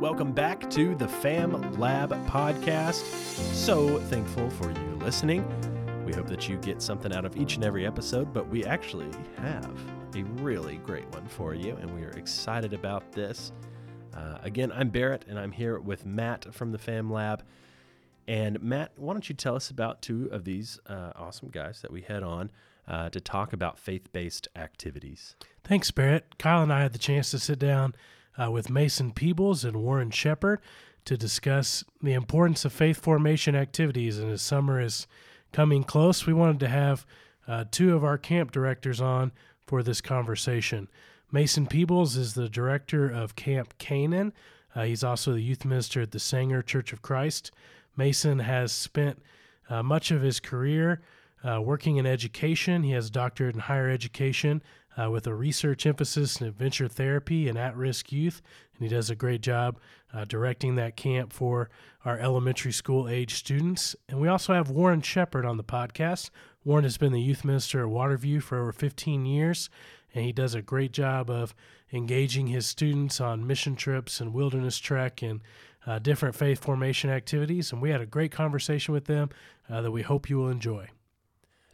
[0.00, 3.02] Welcome back to the Fam Lab podcast.
[3.54, 5.42] So thankful for you listening.
[6.04, 9.08] We hope that you get something out of each and every episode, but we actually
[9.38, 9.74] have
[10.14, 13.52] a really great one for you, and we are excited about this.
[14.14, 17.42] Uh, again, I'm Barrett, and I'm here with Matt from the Fam Lab.
[18.28, 21.90] And Matt, why don't you tell us about two of these uh, awesome guys that
[21.90, 22.50] we had on
[22.86, 25.36] uh, to talk about faith based activities?
[25.64, 26.36] Thanks, Barrett.
[26.38, 27.94] Kyle and I had the chance to sit down
[28.42, 30.60] uh, with Mason Peebles and Warren Shepard
[31.04, 34.18] to discuss the importance of faith formation activities.
[34.18, 35.06] And as summer is
[35.52, 37.06] coming close, we wanted to have
[37.46, 39.32] uh, two of our camp directors on
[39.66, 40.88] for this conversation.
[41.30, 44.32] Mason Peebles is the director of Camp Canaan.
[44.74, 47.50] Uh, he's also the youth minister at the Sanger Church of Christ.
[47.96, 49.22] Mason has spent
[49.68, 51.00] uh, much of his career
[51.44, 52.82] uh, working in education.
[52.82, 54.62] He has a doctorate in higher education
[55.00, 58.42] uh, with a research emphasis in adventure therapy and at risk youth.
[58.74, 59.78] And he does a great job
[60.12, 61.68] uh, directing that camp for
[62.04, 63.96] our elementary school age students.
[64.08, 66.30] And we also have Warren Shepard on the podcast.
[66.64, 69.70] Warren has been the youth minister at Waterview for over 15 years,
[70.14, 71.54] and he does a great job of
[71.92, 75.40] engaging his students on mission trips and wilderness trek and
[75.86, 77.70] uh, different faith formation activities.
[77.72, 79.30] And we had a great conversation with them
[79.70, 80.88] uh, that we hope you will enjoy.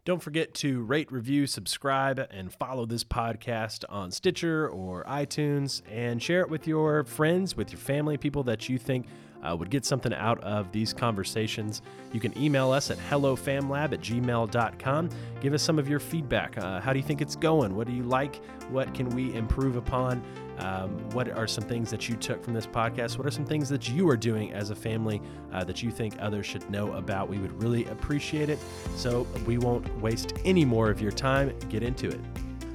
[0.04, 6.20] Don't forget to rate, review, subscribe, and follow this podcast on Stitcher or iTunes and
[6.20, 9.06] share it with your friends, with your family, people that you think
[9.44, 11.82] uh, would get something out of these conversations.
[12.12, 15.08] You can email us at hellofamlab at gmail.com.
[15.40, 16.58] Give us some of your feedback.
[16.58, 17.76] Uh, how do you think it's going?
[17.76, 18.44] What do you like?
[18.70, 20.20] What can we improve upon?
[20.62, 23.18] Um, what are some things that you took from this podcast?
[23.18, 25.20] What are some things that you are doing as a family
[25.52, 27.28] uh, that you think others should know about?
[27.28, 28.58] We would really appreciate it.
[28.96, 31.52] So we won't waste any more of your time.
[31.68, 32.20] Get into it.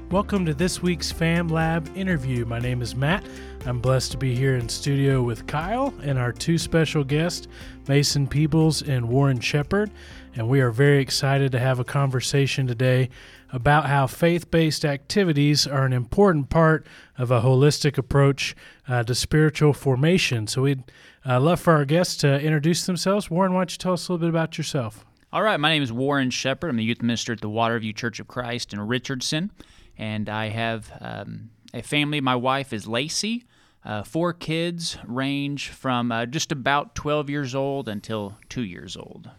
[0.10, 2.46] Welcome to this week's Fam Lab interview.
[2.46, 3.26] My name is Matt.
[3.66, 7.50] I'm blessed to be here in studio with Kyle and our two special guests,
[7.90, 9.92] Mason Peebles and Warren Shepard.
[10.34, 13.10] And we are very excited to have a conversation today
[13.52, 16.88] about how faith based activities are an important part
[17.18, 18.56] of a holistic approach
[18.88, 20.48] uh, to spiritual formation.
[20.48, 20.84] So we'd
[21.26, 23.30] uh, love for our guests to introduce themselves.
[23.30, 25.04] Warren, why don't you tell us a little bit about yourself?
[25.34, 26.70] All right, my name is Warren Shepard.
[26.70, 29.52] I'm the youth minister at the Waterview Church of Christ in Richardson
[29.98, 32.22] and I have um, a family.
[32.22, 33.46] My wife is Lacey.
[33.84, 39.30] Uh, four kids range from uh, just about 12 years old until two years old.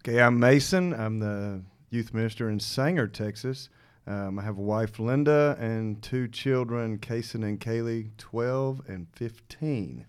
[0.00, 0.94] Okay, I'm Mason.
[0.94, 3.68] I'm the youth minister in Sanger, Texas.
[4.06, 10.06] Um, I have a wife, Linda, and two children, Kason and Kaylee, 12 and 15.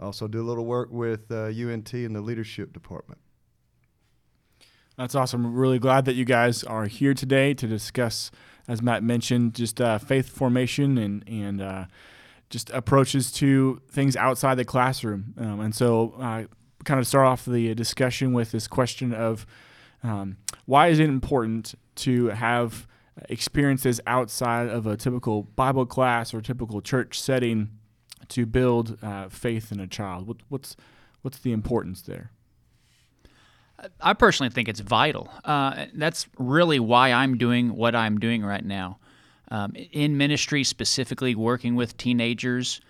[0.00, 3.20] I also do a little work with uh, UNT in the leadership department.
[4.96, 5.54] That's awesome.
[5.54, 8.30] Really glad that you guys are here today to discuss,
[8.66, 11.84] as Matt mentioned, just uh, faith formation and and uh,
[12.48, 15.34] just approaches to things outside the classroom.
[15.36, 16.44] Um, and so, uh,
[16.84, 19.44] kind of start off the discussion with this question of
[20.02, 22.86] um, why is it important to have
[23.28, 27.70] experiences outside of a typical Bible class or typical church setting
[28.28, 30.26] to build uh, faith in a child?
[30.26, 30.74] What, what's
[31.20, 32.30] what's the importance there?
[34.00, 35.30] I personally think it's vital.
[35.44, 38.98] Uh, that's really why I'm doing what I'm doing right now.
[39.50, 42.80] Um, in ministry, specifically working with teenagers,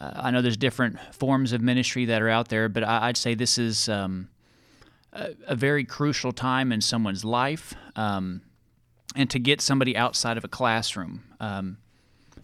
[0.00, 3.16] uh, I know there's different forms of ministry that are out there, but I, would
[3.16, 4.28] say this is um,
[5.12, 7.74] a, a, very crucial time in someone's life.
[7.94, 8.42] Um,
[9.14, 11.78] and to get somebody outside of a classroom, um,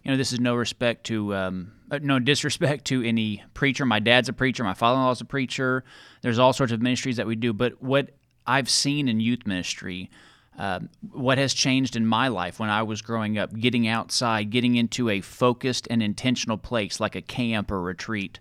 [0.02, 3.86] you know, this is no respect to um, uh, no disrespect to any preacher.
[3.86, 4.64] My dad's a preacher.
[4.64, 5.84] My father-in-law's a preacher.
[6.22, 7.52] There's all sorts of ministries that we do.
[7.52, 8.10] But what
[8.46, 10.10] I've seen in youth ministry,
[10.58, 10.80] uh,
[11.12, 15.08] what has changed in my life when I was growing up, getting outside, getting into
[15.08, 18.40] a focused and intentional place like a camp or retreat.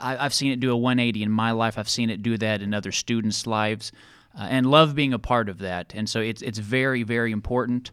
[0.00, 1.78] I, have seen it do a 180 in my life.
[1.78, 3.92] I've seen it do that in other students' lives,
[4.36, 5.92] uh, and love being a part of that.
[5.94, 7.92] And so it's it's very very important.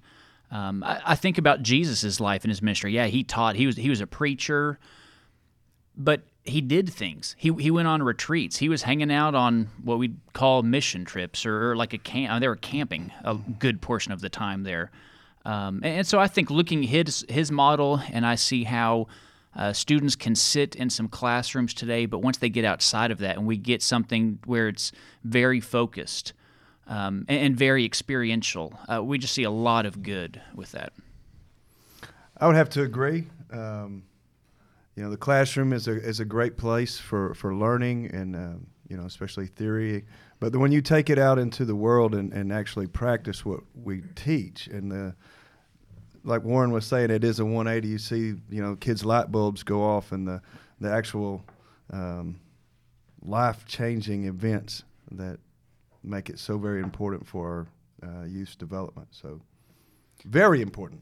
[0.54, 2.94] Um, I, I, think about Jesus' life and his ministry.
[2.94, 3.56] Yeah, he taught.
[3.56, 4.78] He was he was a preacher,
[5.98, 7.36] but he did things.
[7.40, 8.58] He he went on retreats.
[8.58, 12.32] He was hanging out on what we'd call mission trips or, or like a camp.
[12.32, 14.92] Uh, they were camping a good portion of the time there.
[15.44, 19.08] Um, and, and, so I think looking his his model, and I see how.
[19.56, 23.38] Uh, students can sit in some classrooms today, but once they get outside of that
[23.38, 24.92] and we get something where it's
[25.24, 26.34] very focused,
[26.94, 28.78] um, and, and, very experiential.
[28.92, 30.94] Uh, we just see a lot of good with that.
[32.38, 33.28] I would have to agree.
[33.52, 34.04] Um,
[34.96, 38.60] you know, the classroom is a is a great place for for learning and uh,
[38.88, 40.06] you know, especially theory.
[40.40, 44.04] But when you take it out into the world and, and actually practice what we
[44.16, 45.16] teach, and the
[46.24, 47.88] like Warren was saying, it is a 180.
[47.88, 50.42] You see, you know, kids' light bulbs go off, and the
[50.80, 51.44] the actual
[51.92, 52.40] um,
[53.24, 55.40] life changing events that
[56.04, 57.68] make it so very important for
[58.04, 59.08] our uh, youth development.
[59.12, 59.42] So,
[60.26, 61.02] very important.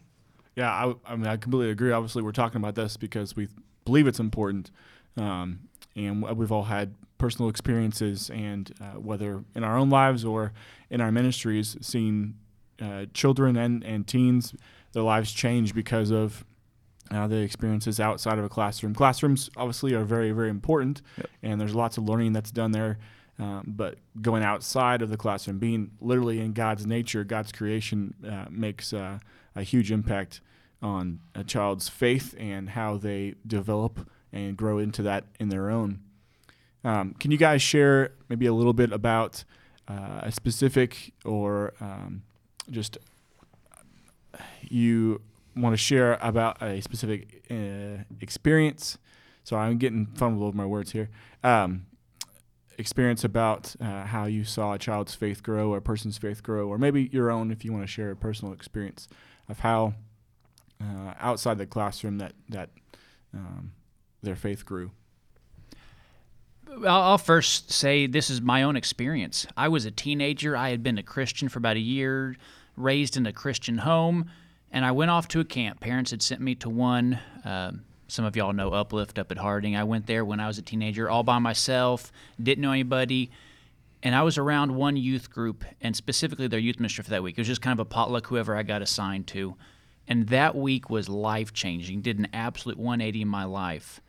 [0.55, 1.91] Yeah, I, I mean, I completely agree.
[1.91, 3.47] Obviously, we're talking about this because we
[3.85, 4.71] believe it's important,
[5.17, 5.61] um,
[5.95, 10.53] and we've all had personal experiences, and uh, whether in our own lives or
[10.89, 12.35] in our ministries, seeing
[12.81, 14.53] uh, children and, and teens,
[14.93, 16.43] their lives change because of
[17.11, 18.93] uh, the experiences outside of a classroom.
[18.93, 21.29] Classrooms obviously are very, very important, yep.
[21.43, 22.97] and there's lots of learning that's done there.
[23.41, 28.45] Um, but going outside of the classroom, being literally in God's nature, God's creation, uh,
[28.51, 29.17] makes uh,
[29.55, 30.41] a huge impact
[30.79, 36.01] on a child's faith and how they develop and grow into that in their own.
[36.83, 39.43] Um, can you guys share maybe a little bit about
[39.87, 42.21] uh, a specific or um,
[42.69, 42.99] just
[44.61, 45.19] you
[45.55, 48.99] want to share about a specific uh, experience?
[49.43, 51.09] So I'm getting fumbled over my words here.
[51.43, 51.87] Um,
[52.81, 56.67] experience about uh, how you saw a child's faith grow or a person's faith grow,
[56.67, 59.07] or maybe your own if you want to share a personal experience
[59.47, 59.93] of how
[60.81, 62.69] uh, outside the classroom that that
[63.33, 63.71] um,
[64.21, 64.91] their faith grew.
[66.85, 69.45] I'll first say this is my own experience.
[69.57, 70.55] I was a teenager.
[70.55, 72.35] I had been a Christian for about a year,
[72.77, 74.29] raised in a Christian home,
[74.71, 75.79] and I went off to a camp.
[75.81, 77.19] Parents had sent me to one.
[77.43, 79.77] Um, some of y'all know Uplift up at Harding.
[79.77, 82.11] I went there when I was a teenager, all by myself,
[82.41, 83.31] didn't know anybody.
[84.03, 87.37] And I was around one youth group, and specifically their youth minister for that week.
[87.37, 89.55] It was just kind of a potluck, whoever I got assigned to.
[90.09, 94.01] And that week was life changing, did an absolute 180 in my life.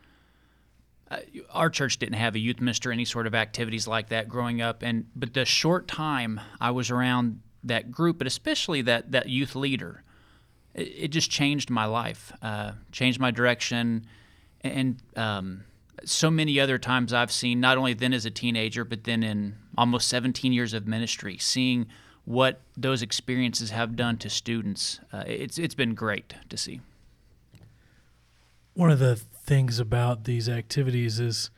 [1.09, 1.19] Uh,
[1.51, 4.83] our church didn't have a youth minister, any sort of activities like that growing up.
[4.83, 9.55] And but the short time I was around that group, but especially that that youth
[9.55, 10.02] leader,
[10.73, 14.05] it, it just changed my life, uh, changed my direction,
[14.61, 15.63] and um,
[16.05, 19.55] so many other times I've seen not only then as a teenager, but then in
[19.77, 21.87] almost 17 years of ministry, seeing
[22.25, 24.99] what those experiences have done to students.
[25.11, 26.81] Uh, it's it's been great to see.
[28.73, 31.51] One of the things about these activities is,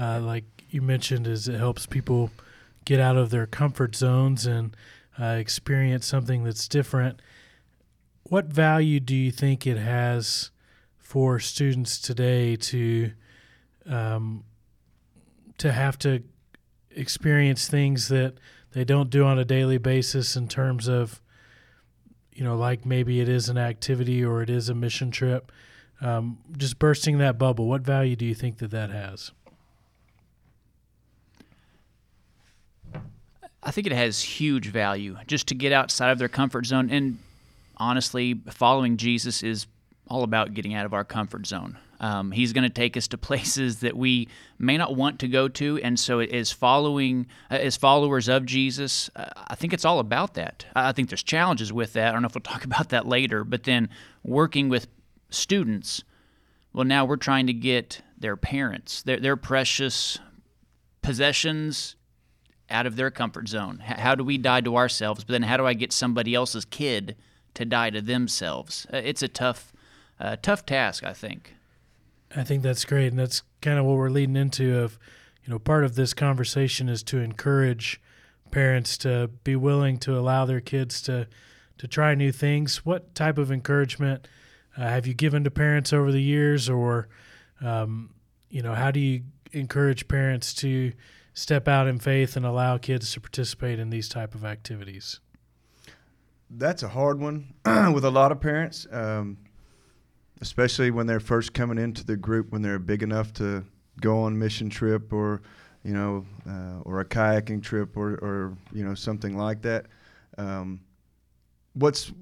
[0.00, 2.30] uh, like you mentioned, is it helps people
[2.84, 4.76] get out of their comfort zones and
[5.20, 7.20] uh, experience something that's different.
[8.24, 10.50] What value do you think it has
[10.98, 13.12] for students today to
[13.86, 14.44] um,
[15.58, 16.22] to have to
[16.90, 18.34] experience things that
[18.72, 21.20] they don't do on a daily basis in terms of
[22.32, 25.52] you know like maybe it is an activity or it is a mission trip?
[26.00, 29.32] Um, just bursting that bubble what value do you think that that has?
[33.62, 36.90] I think it has huge value just to get outside of their comfort zone.
[36.90, 37.18] And
[37.76, 39.66] honestly following jesus is
[40.08, 43.18] all about getting out of our comfort zone um, he's going to take us to
[43.30, 44.28] places that we
[44.58, 49.10] may not want to go to, and so as following uh, as followers of Jesus,
[49.16, 50.66] uh, I think it's all about that.
[50.76, 52.08] I think there's challenges with that.
[52.08, 53.88] I don't know if we'll talk about that later, but then
[54.22, 54.86] working with
[55.30, 56.04] students,
[56.74, 60.18] well, now we're trying to get their parents, their their precious
[61.00, 61.96] possessions
[62.70, 63.78] out of their comfort zone.
[63.78, 65.24] How do we die to ourselves?
[65.24, 67.16] But then how do I get somebody else's kid
[67.54, 68.86] to die to themselves?
[68.92, 69.72] Uh, it's a tough,
[70.20, 71.54] uh, tough task, I think.
[72.36, 74.78] I think that's great, and that's kind of what we're leading into.
[74.78, 74.98] Of
[75.44, 78.00] you know, part of this conversation is to encourage
[78.50, 81.28] parents to be willing to allow their kids to
[81.78, 82.84] to try new things.
[82.84, 84.28] What type of encouragement
[84.76, 87.08] uh, have you given to parents over the years, or
[87.60, 88.14] um,
[88.48, 90.92] you know, how do you encourage parents to
[91.32, 95.20] step out in faith and allow kids to participate in these type of activities?
[96.50, 98.86] That's a hard one with a lot of parents.
[98.90, 99.38] Um,
[100.40, 103.64] especially when they're first coming into the group when they're big enough to
[104.00, 105.40] go on mission trip or
[105.84, 109.86] you know uh, or a kayaking trip or, or you know something like that
[110.38, 110.80] um,
[111.74, 112.12] what's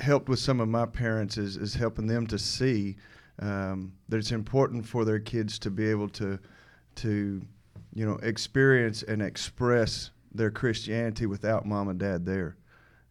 [0.00, 2.96] helped with some of my parents is, is helping them to see
[3.40, 6.38] um, that it's important for their kids to be able to
[6.94, 7.42] to
[7.94, 12.56] you know experience and express their Christianity without mom and dad there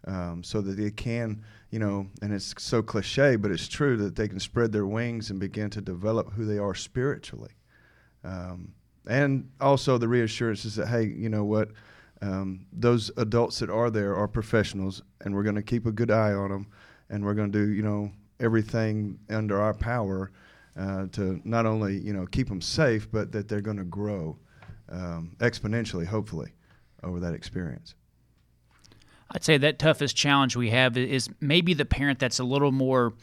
[0.05, 4.15] um, so that they can, you know, and it's so cliche, but it's true that
[4.15, 7.51] they can spread their wings and begin to develop who they are spiritually.
[8.23, 8.73] Um,
[9.07, 11.69] and also the reassurance is that, hey, you know what?
[12.21, 16.11] Um, those adults that are there are professionals, and we're going to keep a good
[16.11, 16.67] eye on them,
[17.09, 20.31] and we're going to do, you know, everything under our power
[20.77, 24.37] uh, to not only, you know, keep them safe, but that they're going to grow
[24.89, 26.51] um, exponentially, hopefully,
[27.03, 27.95] over that experience.
[29.31, 33.13] I'd say that toughest challenge we have is maybe the parent that's a little more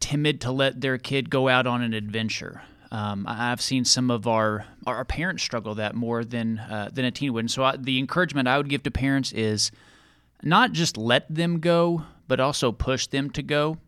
[0.00, 2.62] timid to let their kid go out on an adventure.
[2.92, 7.10] Um, I've seen some of our our parents struggle that more than uh, than a
[7.10, 7.44] teen would.
[7.44, 9.70] And so I, the encouragement I would give to parents is
[10.42, 13.78] not just let them go, but also push them to go.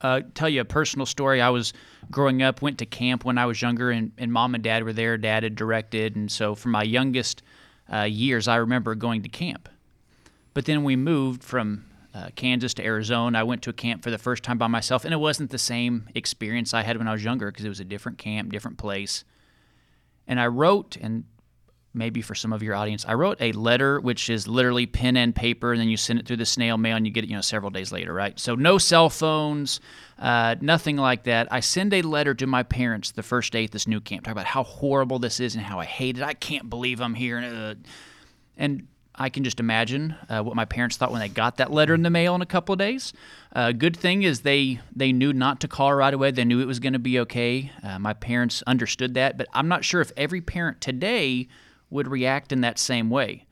[0.00, 1.40] Uh, tell you a personal story.
[1.40, 1.72] I was
[2.10, 4.92] growing up, went to camp when I was younger, and, and mom and dad were
[4.92, 5.16] there.
[5.16, 7.42] Dad had directed, and so for my youngest
[7.92, 9.68] uh, years, I remember going to camp.
[10.54, 13.40] But then we moved from uh, Kansas to Arizona.
[13.40, 15.58] I went to a camp for the first time by myself, and it wasn't the
[15.58, 18.78] same experience I had when I was younger because it was a different camp, different
[18.78, 19.24] place.
[20.26, 21.24] And I wrote, and
[21.94, 25.34] maybe for some of your audience, I wrote a letter, which is literally pen and
[25.34, 27.36] paper, and then you send it through the snail mail, and you get it, you
[27.36, 28.38] know, several days later, right?
[28.38, 29.80] So no cell phones,
[30.18, 31.48] uh, nothing like that.
[31.50, 34.32] I send a letter to my parents the first day at this new camp, talk
[34.32, 36.24] about how horrible this is and how I hate it.
[36.24, 37.74] I can't believe I'm here, uh,
[38.56, 41.94] and I can just imagine uh, what my parents thought when they got that letter
[41.94, 43.12] in the mail in a couple of days.
[43.54, 46.32] Uh, good thing is they they knew not to call right away.
[46.32, 47.70] They knew it was going to be okay.
[47.82, 51.46] Uh, my parents understood that, but I'm not sure if every parent today
[51.94, 53.46] would react in that same way.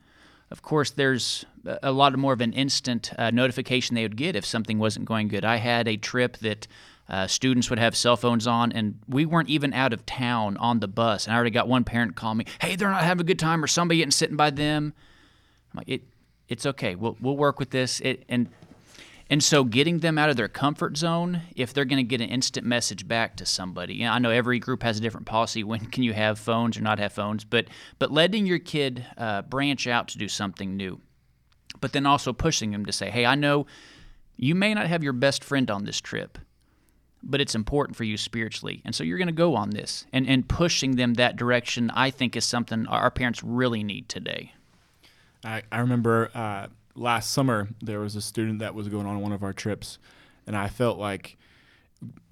[0.51, 1.45] Of course, there's
[1.81, 5.29] a lot more of an instant uh, notification they would get if something wasn't going
[5.29, 5.45] good.
[5.45, 6.67] I had a trip that
[7.09, 10.79] uh, students would have cell phones on, and we weren't even out of town on
[10.79, 11.25] the bus.
[11.25, 13.63] And I already got one parent call me, "Hey, they're not having a good time,
[13.63, 14.93] or somebody getting sitting by them."
[15.73, 16.01] I'm like, it,
[16.49, 16.95] it's okay.
[16.95, 17.99] We'll we'll work with this.
[18.01, 18.49] It and
[19.33, 22.29] and so getting them out of their comfort zone, if they're going to get an
[22.29, 25.63] instant message back to somebody, you know, I know every group has a different policy.
[25.63, 27.43] When can you have phones or not have phones?
[27.43, 27.65] But
[27.97, 31.01] but letting your kid uh, branch out to do something new,
[31.81, 33.65] but then also pushing them to say, hey, I know
[34.37, 36.37] you may not have your best friend on this trip,
[37.23, 40.29] but it's important for you spiritually, and so you're going to go on this, and
[40.29, 44.53] and pushing them that direction, I think, is something our parents really need today.
[45.43, 49.31] I, I remember uh, last summer there was a student that was going on one
[49.31, 49.97] of our trips,
[50.45, 51.37] and I felt like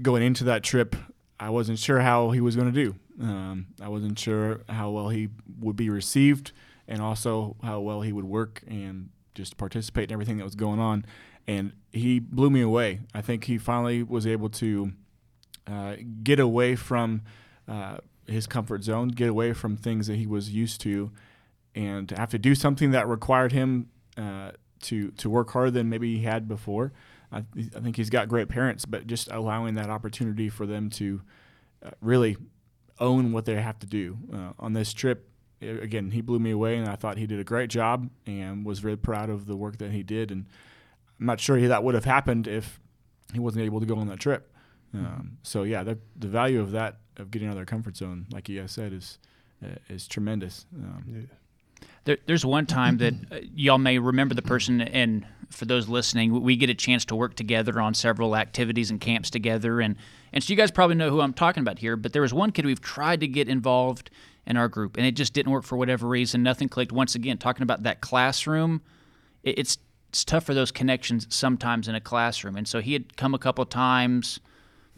[0.02, 0.96] going into that trip,
[1.40, 2.96] I wasn't sure how he was going to do.
[3.22, 6.52] Um, I wasn't sure how well he would be received,
[6.88, 10.80] and also how well he would work and just participate in everything that was going
[10.80, 11.06] on.
[11.48, 13.02] And he blew me away.
[13.14, 14.92] I think he finally was able to
[15.68, 17.22] uh, get away from
[17.68, 21.12] uh, his comfort zone, get away from things that he was used to,
[21.74, 23.88] and have to do something that required him
[24.18, 24.52] uh,
[24.82, 26.92] to to work harder than maybe he had before.
[27.32, 31.22] I, I, think he's got great parents, but just allowing that opportunity for them to
[31.86, 32.36] uh, really
[33.00, 35.30] own what they have to do uh, on this trip.
[35.62, 38.80] Again, he blew me away, and I thought he did a great job, and was
[38.80, 40.32] very proud of the work that he did.
[40.32, 40.48] And
[41.20, 42.80] I'm not sure that would have happened if
[43.32, 44.52] he wasn't able to go on that trip.
[44.94, 48.26] Um, so yeah, the the value of that of getting out of their comfort zone,
[48.32, 49.20] like you guys said, is
[49.64, 50.66] uh, is tremendous.
[50.76, 51.22] Um, yeah.
[52.04, 56.42] There, there's one time that uh, y'all may remember the person, and for those listening,
[56.42, 59.96] we get a chance to work together on several activities and camps together, and
[60.34, 61.96] and so you guys probably know who I'm talking about here.
[61.96, 64.10] But there was one kid we've tried to get involved
[64.48, 66.42] in our group, and it just didn't work for whatever reason.
[66.42, 66.92] Nothing clicked.
[66.92, 68.82] Once again, talking about that classroom,
[69.44, 69.78] it, it's
[70.10, 73.40] it's tough for those connections sometimes in a classroom, and so he had come a
[73.40, 74.40] couple times,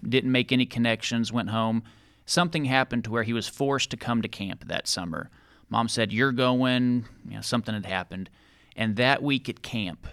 [0.07, 1.83] didn't make any connections, went home.
[2.25, 5.29] Something happened to where he was forced to come to camp that summer
[5.74, 7.06] Mom said, You're going.
[7.27, 8.30] You know, something had happened.
[8.75, 10.06] And that week at camp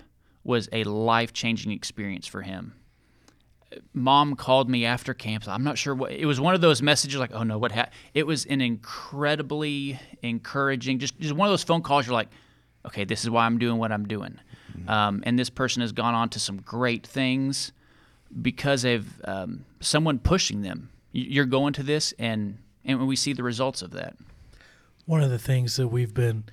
[0.43, 2.73] was a life changing experience for him.
[3.93, 5.47] Mom called me after camp.
[5.47, 6.41] I'm not sure what it was.
[6.41, 11.19] One of those messages like, "Oh no, what happened?" It was an incredibly encouraging, just
[11.21, 12.07] just one of those phone calls.
[12.07, 12.31] You're like,
[12.87, 14.41] "Okay, this is why I'm doing what I'm doing,"
[14.73, 14.89] mm-hmm.
[14.89, 17.71] um, and this person has gone on to some great things
[18.43, 20.89] because of um, someone pushing them.
[21.13, 24.17] You're going to this, and and we see the results of that
[25.11, 26.45] one of the things that we've been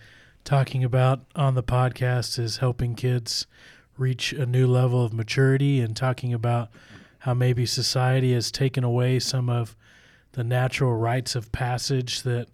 [0.43, 3.45] talking about on the podcast is helping kids
[3.99, 6.69] reach a new level of maturity and talking about
[7.19, 9.75] how maybe society has taken away some of
[10.31, 12.47] the natural rites of passage that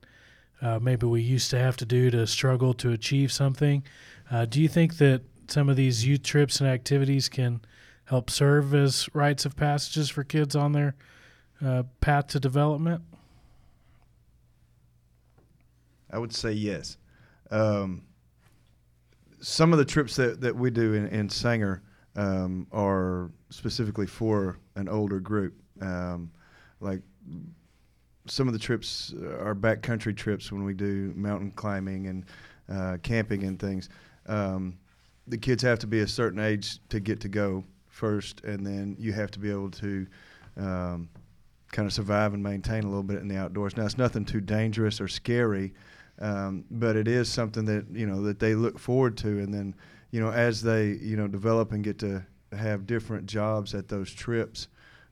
[0.62, 3.82] uh, maybe we used to have to do to struggle to achieve something.
[4.30, 7.62] Uh, do you think that some of these youth trips and activities can
[8.04, 10.96] help serve as rites of passages for kids on their
[11.66, 13.02] uh, path to development?
[16.14, 16.98] I would say yes.
[17.50, 18.04] Um,
[19.42, 21.82] some of the trips that, that we do in, in Sanger
[22.16, 25.56] um, are specifically for an older group.
[25.82, 26.32] Um,
[26.80, 27.02] like
[28.28, 32.26] some of the trips are backcountry trips when we do mountain climbing and
[32.72, 33.90] uh, camping and things.
[34.28, 34.78] Um,
[35.28, 38.96] the kids have to be a certain age to get to go first, and then
[39.00, 40.08] you have to be able to
[40.58, 41.10] um,
[41.72, 43.76] kind of survive and maintain a little bit in the outdoors.
[43.76, 45.74] Now, it's nothing too dangerous or scary
[46.24, 49.76] Um, but it is something that you know that they look forward to, and then
[50.10, 54.10] you know as they you know develop and get to have different jobs at those
[54.10, 54.70] trips,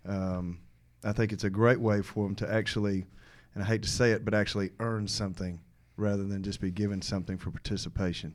[0.07, 0.59] um,
[1.03, 3.07] I think it's a great way for them to actually,
[3.53, 5.59] and I hate to say it, but actually earn something
[5.97, 8.33] rather than just be given something for participation.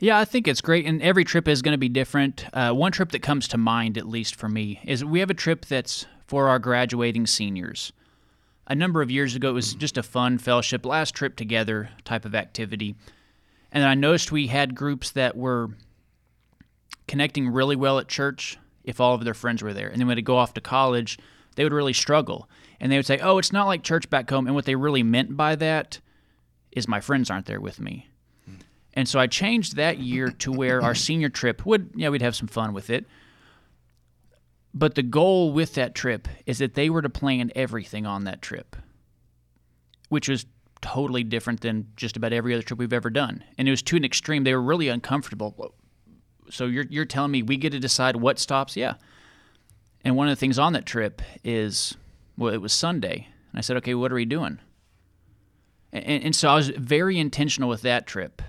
[0.00, 2.44] Yeah, I think it's great, and every trip is going to be different.
[2.52, 5.34] Uh, one trip that comes to mind, at least for me, is we have a
[5.34, 7.90] trip that's for our graduating seniors.
[8.70, 12.26] A number of years ago, it was just a fun fellowship, last trip together type
[12.26, 12.94] of activity.
[13.72, 15.70] And I noticed we had groups that were
[17.06, 19.88] connecting really well at church if all of their friends were there.
[19.88, 21.18] And then when they go off to college,
[21.56, 22.48] they would really struggle.
[22.78, 24.46] And they would say, oh, it's not like church back home.
[24.46, 26.00] And what they really meant by that
[26.72, 28.08] is my friends aren't there with me.
[28.44, 28.54] Hmm.
[28.94, 32.36] And so I changed that year to where our senior trip would, yeah, we'd have
[32.36, 33.06] some fun with it.
[34.74, 38.42] But the goal with that trip is that they were to plan everything on that
[38.42, 38.76] trip,
[40.08, 40.46] which was
[40.80, 43.42] totally different than just about every other trip we've ever done.
[43.56, 44.44] And it was to an extreme.
[44.44, 45.74] They were really uncomfortable.
[46.50, 48.76] So you're, you're telling me we get to decide what stops?
[48.76, 48.94] Yeah.
[50.04, 51.96] And one of the things on that trip is,
[52.36, 53.26] well, it was Sunday.
[53.50, 54.58] And I said, okay, what are we doing?
[55.92, 58.42] And, and so I was very intentional with that trip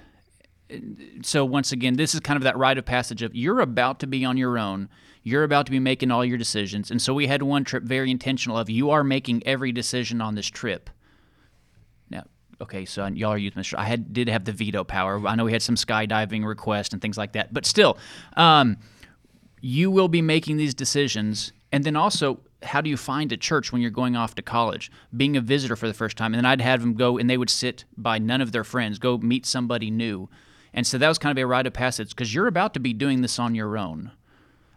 [1.24, 4.08] so once again, this is kind of that rite of passage of you're about to
[4.08, 4.90] be on your own.
[5.30, 6.92] You're about to be making all your decisions.
[6.92, 10.36] And so we had one trip very intentional of you are making every decision on
[10.36, 10.90] this trip.
[12.10, 12.24] Now,
[12.62, 13.78] okay, so y'all are youth minister.
[13.78, 15.26] I had did have the veto power.
[15.28, 17.98] I know we had some skydiving requests and things like that, but still,
[18.36, 18.78] um,
[19.62, 21.52] you will be making these decisions.
[21.72, 24.92] And then also, how do you find a church when you're going off to college?
[25.16, 27.38] Being a visitor for the first time, and then I'd have them go, and they
[27.38, 30.28] would sit by none of their friends, go meet somebody new
[30.74, 32.94] and so that was kind of a rite of passage because you're about to be
[32.94, 34.12] doing this on your own.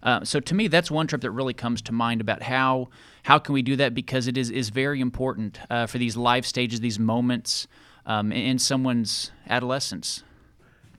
[0.02, 2.88] Uh, so to me, that's one trip that really comes to mind about how
[3.22, 6.44] how can we do that because it is is very important uh, for these life
[6.44, 7.68] stages, these moments
[8.06, 10.24] um, in someone's adolescence.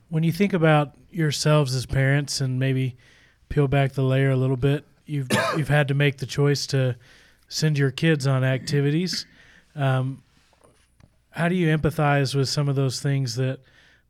[0.08, 2.96] When you think about yourselves as parents and maybe
[3.48, 6.96] peel back the layer a little bit, you've you've had to make the choice to
[7.48, 9.26] send your kids on activities.
[9.76, 10.22] Um,
[11.30, 13.58] how do you empathize with some of those things that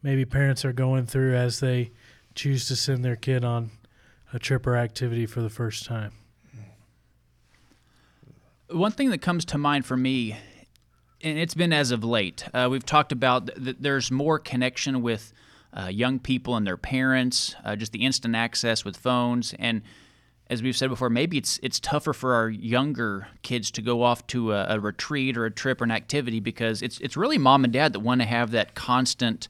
[0.02, 1.90] maybe parents are going through as they
[2.34, 3.70] choose to send their kid on
[4.34, 6.12] a trip or activity for the first time?
[8.68, 10.36] One thing that comes to mind for me,
[11.22, 15.32] and it's been as of late, uh, we've talked about that there's more connection with
[15.72, 19.82] uh, young people and their parents, uh, just the instant access with phones, and
[20.50, 24.26] as we've said before, maybe it's it's tougher for our younger kids to go off
[24.26, 27.64] to a, a retreat or a trip or an activity because it's it's really mom
[27.64, 29.48] and dad that want to have that constant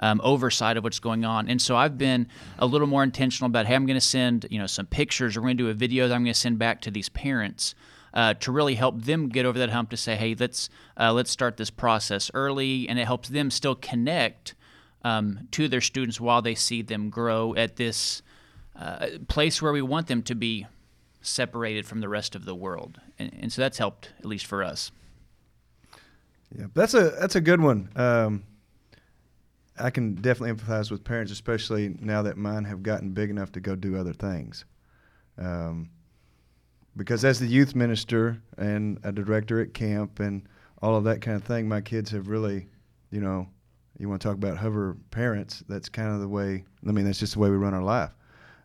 [0.00, 1.48] um, oversight of what's going on.
[1.48, 2.28] And so I've been
[2.58, 5.36] a little more intentional about, hey, I'm going to send you know some pictures.
[5.36, 7.08] Or we're going to do a video that I'm going to send back to these
[7.08, 7.74] parents.
[8.14, 11.30] Uh, to really help them get over that hump to say, hey, let's uh, let's
[11.30, 14.54] start this process early, and it helps them still connect
[15.04, 18.22] um, to their students while they see them grow at this
[18.74, 20.66] uh, place where we want them to be
[21.20, 24.62] separated from the rest of the world, and, and, so that's helped at least for
[24.62, 24.90] us.
[26.56, 27.90] Yeah, that's a that's a good one.
[27.96, 28.44] Um,
[29.78, 33.60] I can definitely empathize with parents, especially now that mine have gotten big enough to
[33.60, 34.64] go do other things.
[35.38, 35.90] Um,
[36.96, 40.48] because as the youth minister and a director at camp and
[40.80, 42.66] all of that kind of thing, my kids have really,
[43.10, 43.46] you know,
[43.98, 45.62] you want to talk about hover parents.
[45.68, 46.64] That's kind of the way.
[46.86, 48.14] I mean, that's just the way we run our life.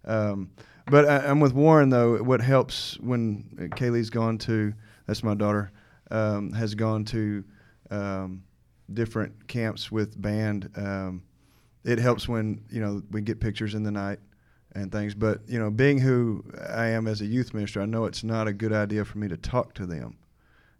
[0.06, 0.50] Um,
[0.88, 2.18] but I, am with Warren though.
[2.18, 4.74] What helps when Kaylee's gone to
[5.06, 5.72] that's my daughter
[6.10, 7.44] um, has gone to
[7.90, 8.44] um,
[8.94, 10.70] different camps with band.
[10.76, 11.24] Um,
[11.84, 14.20] it helps when you know we get pictures in the night
[14.74, 15.14] and things.
[15.14, 18.48] But you know, being who I am as a youth minister, I know it's not
[18.48, 20.18] a good idea for me to talk to them,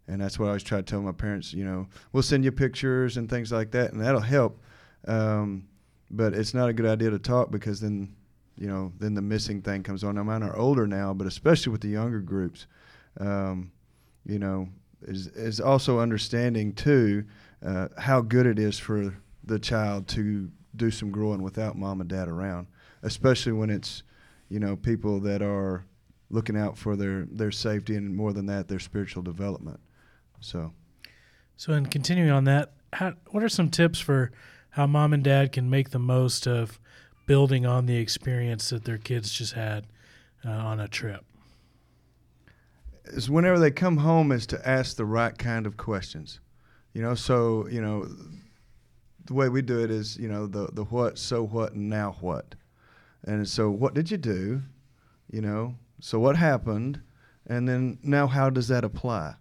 [0.08, 1.52] and that's what I always try to tell my parents.
[1.52, 4.60] You know, we'll send you pictures and things like that, and that'll help.
[5.06, 5.68] Um,
[6.10, 8.14] but it's not a good idea to talk because then,
[8.56, 10.14] you know, then the missing thing comes on.
[10.14, 12.66] Now mine are older now, but especially with the younger groups,
[13.18, 13.72] um,
[14.26, 14.68] you know,
[15.02, 17.24] is is also understanding too
[17.64, 22.10] uh, how good it is for the child to do some growing without mom and
[22.10, 22.66] dad around,
[23.02, 24.02] especially when it's
[24.48, 25.84] you know people that are
[26.30, 29.80] looking out for their their safety and more than that their spiritual development.
[30.40, 30.72] So,
[31.56, 34.32] so in continuing on that, how, what are some tips for
[34.70, 36.80] how mom and dad can make the most of
[37.26, 39.86] building on the experience that their kids just had
[40.44, 41.24] uh, on a trip?
[43.04, 46.40] Is whenever they come home, is to ask the right kind of questions.
[46.92, 48.08] You know, so you know,
[49.24, 52.16] the way we do it is, you know, the the what, so what, and now
[52.20, 52.54] what,
[53.24, 54.62] and so what did you do?
[55.30, 57.00] You know, so what happened,
[57.46, 59.36] and then now how does that apply?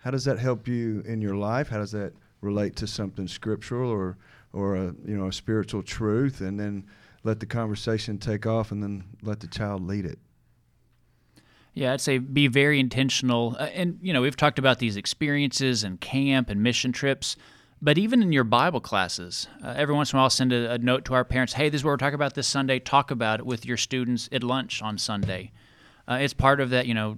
[0.00, 1.68] how does that help you in your life?
[1.68, 4.16] How does that relate to something scriptural or
[4.52, 6.40] or a you know a spiritual truth?
[6.40, 6.86] And then
[7.22, 10.18] let the conversation take off, and then let the child lead it.
[11.80, 13.56] Yeah, I'd say be very intentional.
[13.58, 17.36] Uh, and, you know, we've talked about these experiences and camp and mission trips,
[17.80, 20.72] but even in your Bible classes, uh, every once in a while, I'll send a,
[20.72, 22.80] a, note to our parents hey, this is what we're talking about this Sunday.
[22.80, 25.52] Talk about it with your students at lunch on Sunday.
[26.06, 27.16] Uh, it's part of that, you know,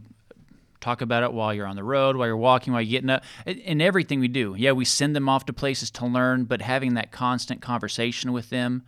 [0.81, 3.25] talk about it while you're on the road, while you're walking, while you're getting up,
[3.44, 4.55] in everything we do.
[4.57, 8.48] Yeah, we send them off to places to learn, but having that constant conversation with
[8.51, 8.85] them.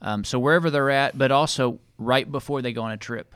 [0.00, 3.34] Um, so wherever they're at, but also right before they go on a trip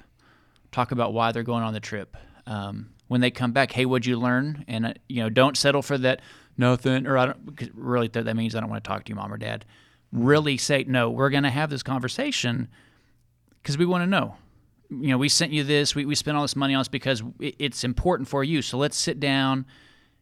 [0.75, 2.17] talk about why they're going on the trip.
[2.47, 4.65] Um, when they come back, hey, what'd you learn?
[4.67, 6.21] And uh, you know, don't settle for that
[6.57, 7.71] nothing or I don't.
[7.75, 9.65] Really, that means I don't want to talk to you, mom or dad.
[10.13, 11.11] Really say no.
[11.11, 12.69] We're going to have this conversation
[13.63, 14.37] because we want to know.
[14.91, 15.95] You know, we sent you this.
[15.95, 18.61] We we spent all this money on this because it's important for you.
[18.61, 19.67] So let's sit down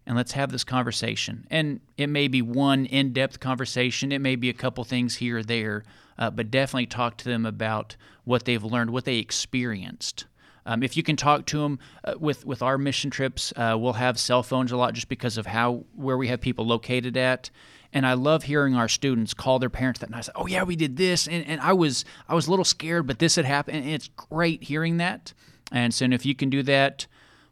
[0.06, 1.46] and let's have this conversation.
[1.50, 5.38] And it may be one in depth conversation, it may be a couple things here
[5.38, 5.84] or there,
[6.18, 10.26] uh, but definitely talk to them about what they've learned, what they experienced.
[10.64, 13.94] Um, if you can talk to them uh, with with our mission trips, uh, we'll
[13.94, 17.51] have cell phones a lot just because of how where we have people located at.
[17.92, 20.29] And I love hearing our students call their parents that night.
[20.35, 23.18] Oh yeah, we did this, and, and I was I was a little scared, but
[23.18, 23.79] this had happened.
[23.79, 25.35] And it's great hearing that.
[25.70, 27.07] And so if you can do that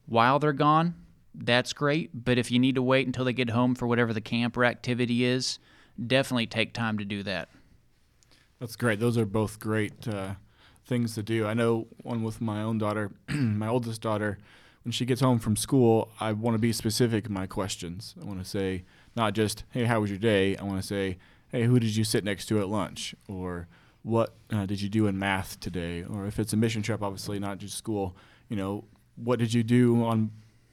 [0.07, 0.94] while they're gone,
[1.35, 2.11] that's great.
[2.25, 4.64] But if you need to wait until they get home for whatever the camp or
[4.64, 5.59] activity is,
[6.07, 7.49] definitely take time to do that.
[8.61, 9.01] That's great.
[9.01, 10.07] Those are both great.
[10.07, 10.35] Uh
[10.90, 11.46] things to do.
[11.46, 14.38] I know one with my own daughter, my oldest daughter,
[14.83, 18.14] when she gets home from school, I want to be specific in my questions.
[18.20, 21.18] I want to say not just, "Hey, how was your day?" I want to say,
[21.48, 23.68] "Hey, who did you sit next to at lunch?" or
[24.03, 27.38] "What uh, did you do in math today?" Or if it's a mission trip, obviously
[27.38, 28.16] not just school,
[28.48, 28.85] you know,
[29.16, 30.31] what did you do on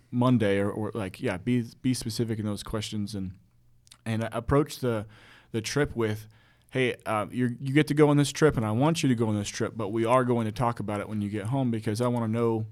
[0.09, 0.57] Monday?
[0.57, 3.33] Or, or like, yeah, be be specific in those questions and
[4.05, 5.05] and approach the
[5.51, 6.27] the trip with
[6.71, 9.15] hey, uh, you you get to go on this trip, and I want you to
[9.15, 11.45] go on this trip, but we are going to talk about it when you get
[11.45, 12.65] home because I want to know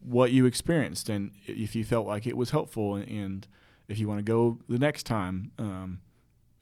[0.00, 3.46] what you experienced and if you felt like it was helpful, and
[3.86, 6.00] if you want to go the next time, um,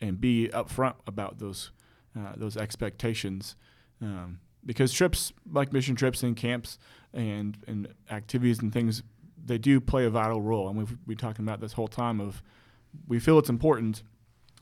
[0.01, 1.71] and be upfront about those
[2.19, 3.57] uh, those expectations.
[4.01, 6.79] Um, because trips like mission trips and camps
[7.15, 9.03] and, and activities and things
[9.43, 12.43] they do play a vital role and we've been talking about this whole time of
[13.07, 14.03] we feel it's important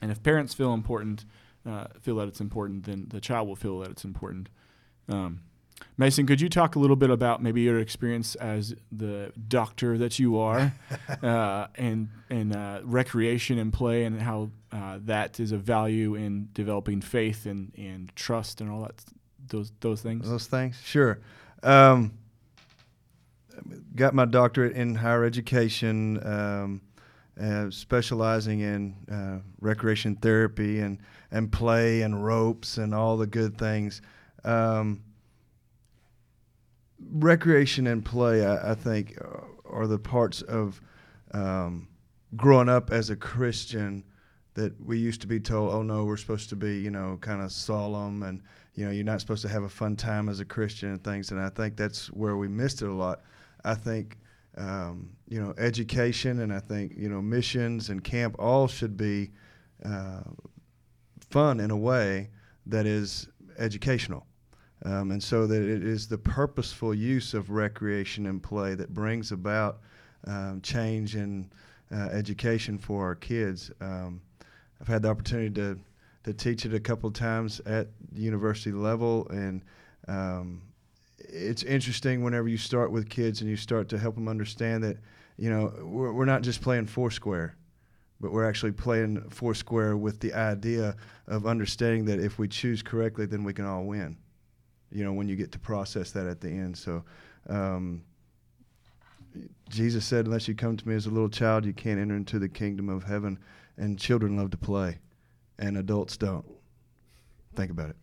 [0.03, 1.25] and if parents feel important
[1.67, 4.49] uh, feel that it's important, then the child will feel that it's important.
[5.09, 5.41] Um,
[5.97, 10.19] Mason, could you talk a little bit about maybe your experience as the doctor that
[10.19, 10.73] you are,
[11.23, 16.49] uh, and and uh, recreation and play, and how uh, that is a value in
[16.53, 19.05] developing faith and, and trust and all that
[19.49, 20.29] those those things.
[20.29, 21.21] Those things, sure.
[21.63, 22.13] Um,
[23.95, 26.25] got my doctorate in higher education.
[26.27, 26.81] Um,
[27.41, 30.99] uh, specializing in uh, recreation therapy and,
[31.31, 34.03] and play and ropes and all the good things.
[34.45, 35.03] Um,
[37.11, 39.19] recreation and play, I, I, think,
[39.69, 40.81] are the parts of
[41.33, 41.89] um,
[42.37, 44.05] growing up as a Christian
[44.55, 47.43] that we used to be told, oh no, we're supposed to be, you know, kind
[47.43, 48.41] of solemn and,
[48.75, 51.33] you know, you're not supposed to have a fun time as a Christian and things.
[51.33, 53.23] And I think that's where we missed it a lot.
[53.65, 54.19] I think
[54.57, 59.31] um, you know, education and I think, you know, missions and camp all should be
[59.85, 60.23] uh,
[61.31, 62.31] fun in a way
[62.67, 64.27] that is educational.
[64.85, 69.33] Um, and so that it is the purposeful use of recreation and play that brings
[69.33, 69.81] about
[70.27, 71.51] um, change in
[71.91, 73.71] uh, education for our kids.
[73.81, 74.21] Um,
[74.81, 75.79] I've had the opportunity to,
[76.25, 79.63] to teach it a couple of times at the university level, and
[80.09, 80.63] um,
[81.29, 84.99] it's interesting whenever you start with kids and you start to help them understand that
[85.37, 87.57] you know we're, we're not just playing foursquare
[88.21, 93.27] but we're actually playing foursquare with the idea of understanding that if we choose correctly
[93.27, 94.17] then we can all win
[94.91, 96.77] you know when you get to process that at the end.
[96.77, 97.05] So
[97.49, 98.03] um,
[99.69, 102.39] jesus said unless you come to me as a little child you can't enter into
[102.39, 103.39] the kingdom of heaven.
[103.77, 104.99] And children love to play
[105.59, 106.45] and adults don't.
[107.57, 107.97] Think about it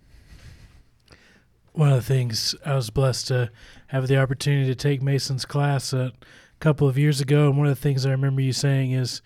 [1.74, 3.52] one of the things I was blessed to
[3.88, 6.12] have the opportunity to take Mason's class a
[6.60, 9.22] couple of years ago, and one of the things I remember you saying is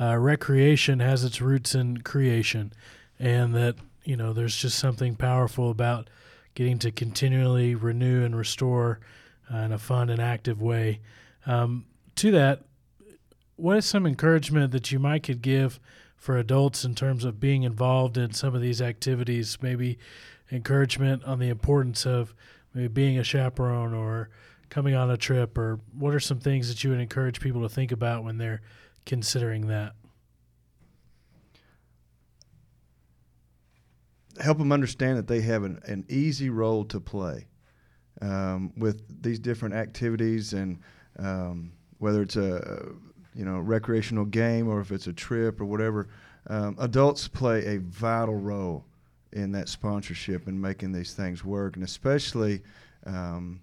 [0.00, 2.72] uh, recreation has its roots in creation,
[3.18, 6.10] and that you know there's just something powerful about
[6.54, 9.00] getting to continually renew and restore
[9.52, 11.00] uh, in a fun and active way.
[11.46, 12.62] Um, to that,
[13.56, 15.80] what is some encouragement that you might could give
[16.16, 19.98] for adults in terms of being involved in some of these activities, maybe?
[20.50, 22.34] Encouragement on the importance of
[22.74, 24.30] maybe being a chaperone or
[24.68, 27.68] coming on a trip or what are some things that you would encourage people to
[27.68, 28.60] think about when they're
[29.04, 29.94] considering that?
[34.40, 37.46] help them understand that they have an, an easy role to play
[38.20, 40.78] um, with these different activities and
[41.18, 42.92] um, whether it's a
[43.34, 46.08] you know recreational game or if it's a trip or whatever
[46.48, 48.84] um, adults play a vital role
[49.34, 52.62] in that sponsorship and making these things work and especially
[53.06, 53.60] um,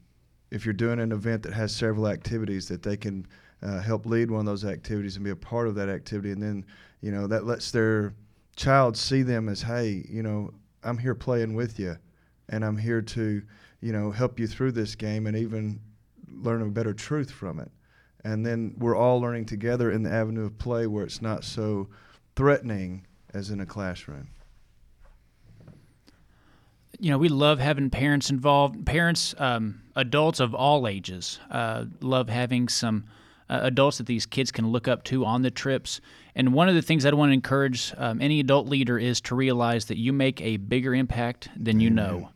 [0.51, 3.25] if you're doing an event that has several activities that they can
[3.63, 6.41] uh, help lead one of those activities and be a part of that activity and
[6.41, 6.65] then
[7.01, 8.13] you know that lets their
[8.55, 10.51] child see them as hey you know
[10.83, 11.97] I'm here playing with you,
[12.49, 13.41] and I'm here to,
[13.81, 15.79] you know, help you through this game and even
[16.27, 17.71] learn a better truth from it.
[18.23, 21.89] And then we're all learning together in the avenue of play where it's not so
[22.35, 24.29] threatening as in a classroom.
[27.01, 28.85] You know, we love having parents involved.
[28.85, 33.05] Parents, um, adults of all ages, uh, love having some
[33.49, 35.99] uh, adults that these kids can look up to on the trips.
[36.35, 39.35] And one of the things I'd want to encourage um, any adult leader is to
[39.35, 42.29] realize that you make a bigger impact than you know.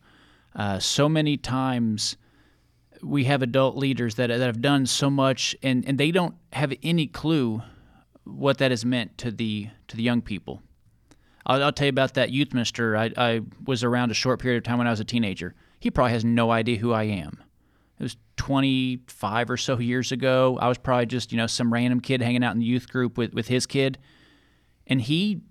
[0.55, 2.17] Uh, so many times
[3.03, 6.73] we have adult leaders that, that have done so much and, and they don't have
[6.81, 7.61] any clue
[8.23, 10.63] what that has meant to the to the young people.
[11.45, 12.97] I'll, I'll tell you about that youth minister.
[12.97, 15.53] I, I was around a short period of time when I was a teenager.
[15.79, 17.43] He probably has no idea who I am.
[17.99, 20.57] It was 25 or so years ago.
[20.61, 23.17] I was probably just, you know, some random kid hanging out in the youth group
[23.17, 23.97] with, with his kid.
[24.87, 25.41] And he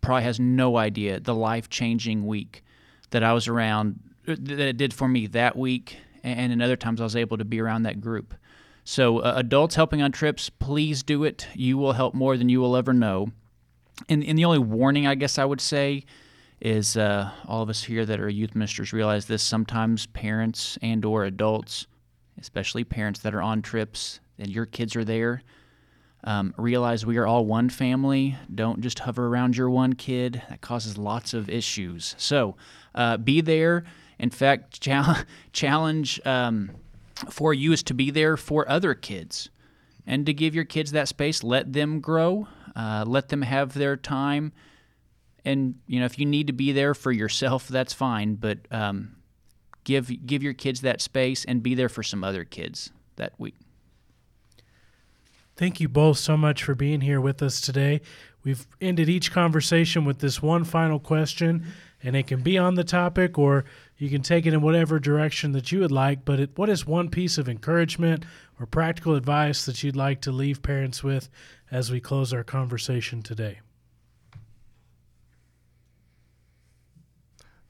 [0.00, 2.64] probably has no idea the life changing week
[3.10, 5.98] that I was around, uh, that it did for me that week.
[6.22, 8.34] And in other times I was able to be around that group.
[8.82, 11.48] So, uh, adults helping on trips, please do it.
[11.54, 13.28] You will help more than you will ever know.
[14.08, 16.04] And, and the only warning, I guess I would say,
[16.60, 19.42] is uh, all of us here that are youth ministers realize this.
[19.42, 21.86] Sometimes parents and or adults,
[22.40, 25.42] especially parents that are on trips and your kids are there,
[26.24, 28.36] um, realize we are all one family.
[28.52, 30.42] Don't just hover around your one kid.
[30.48, 32.14] That causes lots of issues.
[32.18, 32.56] So
[32.94, 33.84] uh, be there.
[34.18, 34.80] In fact,
[35.52, 36.70] challenge um,
[37.28, 39.50] for you is to be there for other kids
[40.06, 41.42] and to give your kids that space.
[41.42, 42.48] Let them grow.
[42.76, 44.52] Uh, let them have their time.
[45.44, 49.16] And you know if you need to be there for yourself that's fine but um,
[49.84, 53.54] give give your kids that space and be there for some other kids that week.
[55.56, 58.00] Thank you both so much for being here with us today.
[58.42, 61.64] We've ended each conversation with this one final question
[62.02, 63.64] and it can be on the topic or
[63.96, 66.86] you can take it in whatever direction that you would like but it, what is
[66.86, 68.24] one piece of encouragement
[68.60, 71.30] or practical advice that you'd like to leave parents with
[71.74, 73.58] as we close our conversation today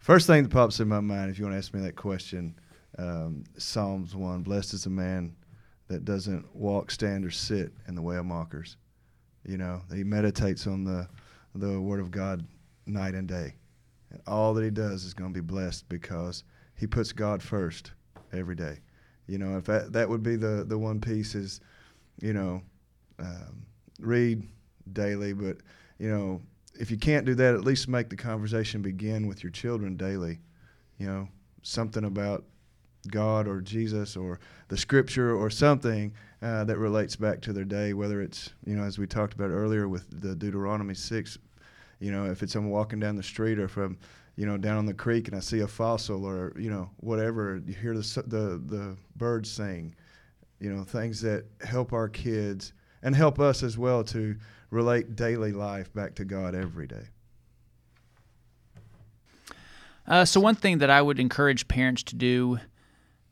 [0.05, 2.55] First thing that pops in my mind, if you want to ask me that question,
[2.99, 5.35] um, Psalms 1 Blessed is a man
[5.89, 8.77] that doesn't walk, stand, or sit in the way of mockers.
[9.47, 11.09] You know, he meditates on the,
[11.55, 12.47] the Word of God
[12.85, 13.55] night and day.
[14.11, 16.45] And all that he does is going to be blessed because
[16.77, 17.93] he puts God first
[18.31, 18.81] every day.
[19.27, 21.63] You know, if that, that would be the, the one piece is,
[22.21, 22.61] you know,
[23.19, 23.65] um,
[24.01, 24.43] read
[24.93, 25.59] daily, but,
[25.99, 26.41] you know,
[26.79, 30.41] if you can't do that, at least make the conversation begin with your children daily.
[30.99, 31.29] You know,
[31.63, 32.45] something about
[33.09, 37.93] God or Jesus or the Scripture or something uh, that relates back to their day.
[37.93, 41.39] Whether it's you know, as we talked about earlier with the Deuteronomy six,
[42.01, 43.99] you know, if it's I'm walking down the street or from
[44.37, 47.61] you know down on the creek and I see a fossil or you know whatever,
[47.67, 49.95] you hear the the the birds sing.
[50.61, 52.73] You know, things that help our kids
[53.05, 54.35] and help us as well to
[54.71, 57.05] relate daily life back to God every day?
[60.07, 62.59] Uh, so, one thing that I would encourage parents to do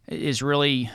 [0.08, 0.90] is really,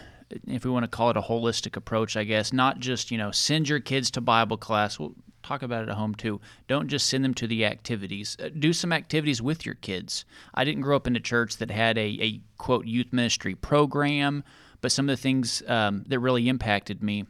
[0.48, 3.32] if we want to call it a holistic approach, I guess, not just, you know,
[3.32, 4.98] send your kids to Bible class.
[4.98, 6.42] We'll talk about it at home too.
[6.68, 8.38] Don't just send them to the activities.
[8.42, 10.26] Uh, do some activities with your kids.
[10.54, 14.44] I didn't grow up in a church that had a, a quote, youth ministry program,
[14.82, 17.26] but some of the things um, that really impacted me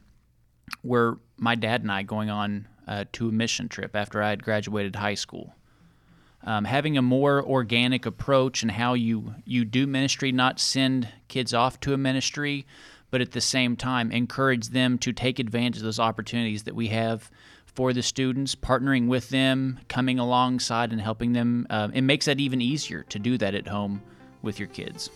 [0.84, 4.44] were my dad and I going on uh, to a mission trip after I had
[4.44, 5.54] graduated high school.
[6.44, 11.54] Um, having a more organic approach and how you, you do ministry, not send kids
[11.54, 12.66] off to a ministry,
[13.12, 16.88] but at the same time encourage them to take advantage of those opportunities that we
[16.88, 17.30] have
[17.66, 21.68] for the students, partnering with them, coming alongside and helping them.
[21.70, 24.02] Uh, it makes that even easier to do that at home
[24.42, 25.10] with your kids.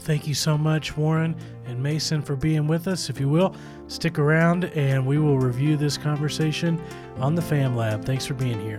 [0.00, 3.10] Thank you so much, Warren and Mason, for being with us.
[3.10, 3.54] If you will,
[3.88, 6.82] stick around and we will review this conversation
[7.16, 8.04] on the Fam Lab.
[8.04, 8.78] Thanks for being here.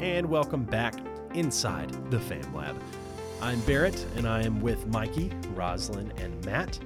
[0.00, 0.94] And welcome back
[1.34, 2.76] inside the Fam Lab.
[3.40, 6.78] I'm Barrett, and I am with Mikey, Roslyn, and Matt.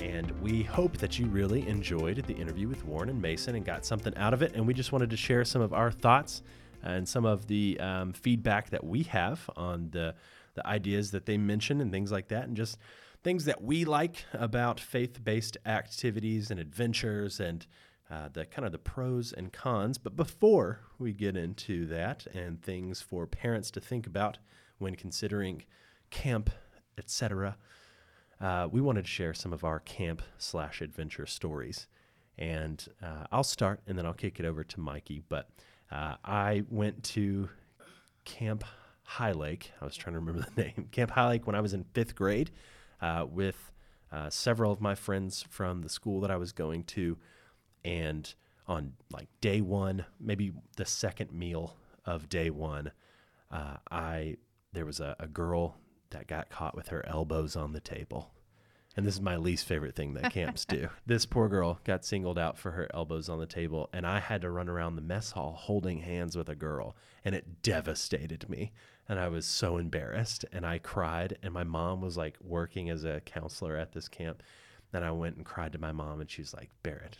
[0.00, 3.86] And we hope that you really enjoyed the interview with Warren and Mason and got
[3.86, 4.52] something out of it.
[4.54, 6.42] And we just wanted to share some of our thoughts
[6.82, 10.14] and some of the um, feedback that we have on the,
[10.56, 12.78] the ideas that they mentioned and things like that, and just
[13.22, 17.66] things that we like about faith based activities and adventures and
[18.10, 19.98] uh, the kind of the pros and cons.
[19.98, 24.38] But before we get into that and things for parents to think about
[24.78, 25.64] when considering
[26.10, 26.50] camp,
[26.98, 27.56] etc.,
[28.40, 31.86] uh, we wanted to share some of our camp slash adventure stories.
[32.38, 35.22] And uh, I'll start and then I'll kick it over to Mikey.
[35.28, 35.48] But
[35.90, 37.48] uh, I went to
[38.24, 38.64] Camp
[39.06, 39.72] High Lake.
[39.80, 40.88] I was trying to remember the name.
[40.90, 42.50] Camp High Lake when I was in fifth grade
[43.00, 43.72] uh, with
[44.12, 47.16] uh, several of my friends from the school that I was going to.
[47.84, 48.32] And
[48.66, 52.92] on like day one, maybe the second meal of day one,
[53.50, 54.36] uh, I
[54.72, 55.76] there was a, a girl
[56.10, 58.32] that got caught with her elbows on the table.
[58.96, 60.88] And this is my least favorite thing that camps do.
[61.06, 64.40] This poor girl got singled out for her elbows on the table, and I had
[64.40, 68.72] to run around the mess hall holding hands with a girl, and it devastated me.
[69.08, 71.38] And I was so embarrassed, and I cried.
[71.42, 74.42] And my mom was like working as a counselor at this camp.
[74.92, 77.18] And I went and cried to my mom, and she's like, Barrett,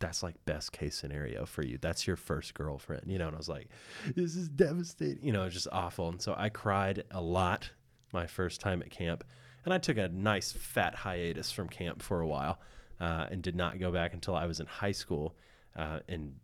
[0.00, 1.78] that's like best case scenario for you.
[1.80, 3.28] That's your first girlfriend, you know.
[3.28, 3.68] And I was like,
[4.16, 6.08] this is devastating, you know, it's just awful.
[6.08, 7.70] And so I cried a lot
[8.12, 9.24] my first time at camp,
[9.64, 12.60] and I took a nice fat hiatus from camp for a while,
[12.98, 15.36] uh, and did not go back until I was in high school,
[15.76, 16.34] uh, and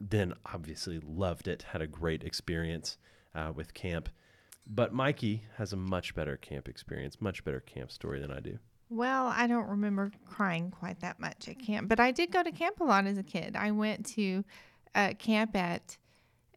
[0.00, 1.62] then obviously loved it.
[1.62, 2.98] Had a great experience
[3.34, 4.08] uh, with camp.
[4.66, 8.58] But Mikey has a much better camp experience, much better camp story than I do.
[8.88, 12.52] Well, I don't remember crying quite that much at camp, but I did go to
[12.52, 13.56] camp a lot as a kid.
[13.56, 14.44] I went to
[14.94, 15.96] uh, camp at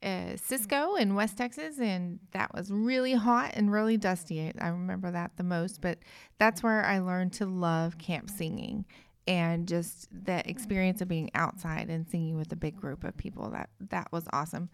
[0.04, 4.54] uh, Cisco in West Texas, and that was really hot and really dusty.
[4.60, 6.00] I remember that the most, but
[6.38, 8.86] that's where I learned to love camp singing
[9.28, 13.50] and just the experience of being outside and singing with a big group of people.
[13.50, 14.70] That that was awesome.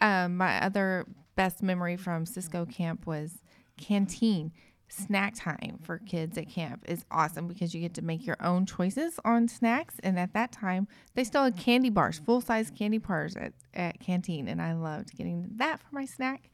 [0.00, 3.42] Um, my other best memory from Cisco camp was
[3.76, 4.52] canteen
[4.88, 8.66] snack time for kids at camp is awesome because you get to make your own
[8.66, 9.96] choices on snacks.
[10.02, 14.00] And at that time, they still had candy bars, full size candy bars at, at
[14.00, 14.48] canteen.
[14.48, 16.50] And I loved getting that for my snack.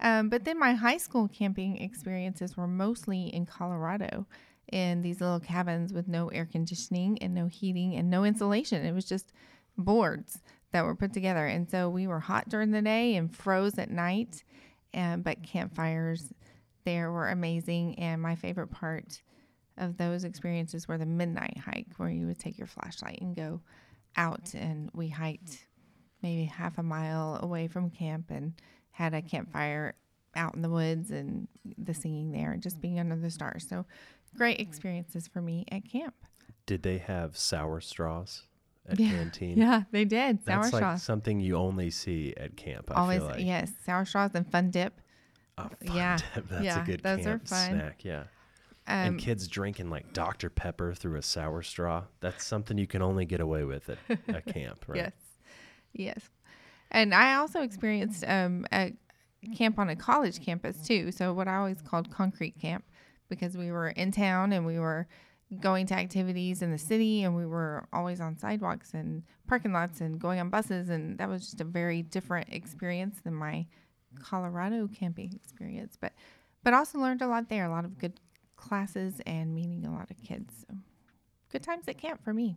[0.00, 4.26] Um, but then my high school camping experiences were mostly in Colorado
[4.72, 8.84] in these little cabins with no air conditioning and no heating and no insulation.
[8.84, 9.32] It was just
[9.76, 10.40] boards
[10.72, 11.46] that were put together.
[11.46, 14.42] And so we were hot during the day and froze at night.
[14.92, 16.32] And, but campfires
[16.84, 17.98] there were amazing.
[17.98, 19.22] And my favorite part
[19.78, 23.60] of those experiences were the midnight hike, where you would take your flashlight and go
[24.16, 24.54] out.
[24.54, 25.66] And we hiked
[26.22, 28.54] maybe half a mile away from camp and
[28.90, 29.94] had a campfire
[30.34, 33.66] out in the woods and the singing there and just being under the stars.
[33.68, 33.84] So
[34.36, 36.14] great experiences for me at camp.
[36.64, 38.44] Did they have sour straws
[38.88, 39.10] at yeah.
[39.10, 39.56] canteen?
[39.58, 40.44] Yeah, they did.
[40.44, 41.02] Sour That's like straws.
[41.02, 42.90] something you only see at camp.
[42.90, 43.40] I Always, feel like.
[43.44, 45.00] yes, sour straws and fun dip.
[45.58, 46.16] Oh, fun Yeah.
[46.34, 46.48] dip.
[46.48, 47.68] That's Yeah, a good those are camp fun.
[47.70, 48.04] snack.
[48.04, 48.24] Yeah.
[48.88, 50.50] Um, and kids drinking like Dr.
[50.50, 52.04] Pepper through a sour straw.
[52.20, 54.96] That's something you can only get away with at a camp, right?
[54.96, 55.12] Yes,
[55.92, 56.30] yes.
[56.90, 58.92] And I also experienced um, a
[59.56, 61.12] camp on a college campus too.
[61.12, 62.84] So what I always called concrete camp
[63.28, 65.06] because we were in town and we were
[65.60, 70.00] going to activities in the city and we were always on sidewalks and parking lots
[70.00, 73.66] and going on buses and that was just a very different experience than my
[74.20, 75.96] Colorado camping experience.
[76.00, 76.12] But
[76.64, 78.20] but also learned a lot there, a lot of good
[78.56, 80.64] classes and meeting a lot of kids.
[80.68, 80.76] So
[81.50, 82.56] good times at camp for me.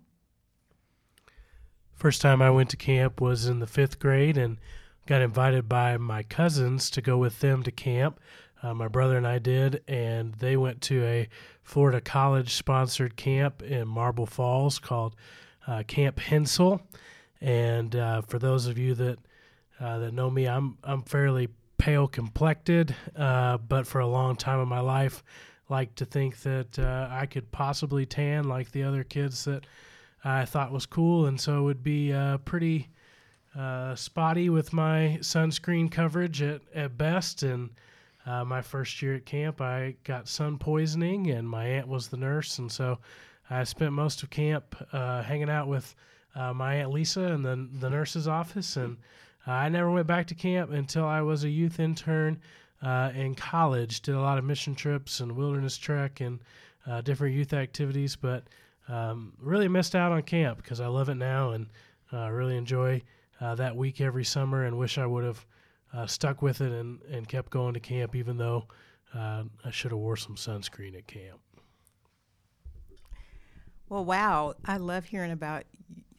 [1.94, 4.58] First time I went to camp was in the fifth grade and
[5.08, 8.20] got invited by my cousins to go with them to camp.
[8.66, 11.30] Uh, my brother and I did, and they went to a
[11.62, 15.16] Florida college sponsored camp in Marble Falls called
[15.68, 16.82] uh, Camp Hensel.
[17.42, 19.20] And uh, for those of you that
[19.80, 24.60] uh, that know me, I'm I'm fairly pale complected, uh, but for a long time
[24.60, 25.24] in my life,
[25.70, 29.68] like to think that uh, I could possibly tan like the other kids that
[30.24, 32.90] I thought was cool, and so it would be pretty
[33.94, 37.44] spotty with my sunscreen coverage at, at best.
[37.44, 37.70] And
[38.26, 42.18] uh, my first year at camp, I got sun poisoning, and my aunt was the
[42.18, 42.98] nurse, and so
[43.50, 45.96] I spent most of camp uh, hanging out with
[46.34, 48.98] uh, my aunt Lisa in the the nurse's office, and
[49.48, 52.40] uh, I never went back to camp until I was a youth intern
[52.82, 54.02] uh, in college.
[54.02, 56.40] Did a lot of mission trips and wilderness trek and
[56.88, 58.44] uh, different youth activities, but
[58.88, 61.68] um, really missed out on camp because I love it now and
[62.12, 63.02] really enjoy
[63.42, 65.46] that week every summer and wish I would have
[65.94, 68.68] uh, stuck with it and, and kept going to camp even though
[69.14, 71.40] uh, I should have wore some sunscreen at camp.
[73.88, 74.56] Well, wow.
[74.66, 75.64] I love hearing about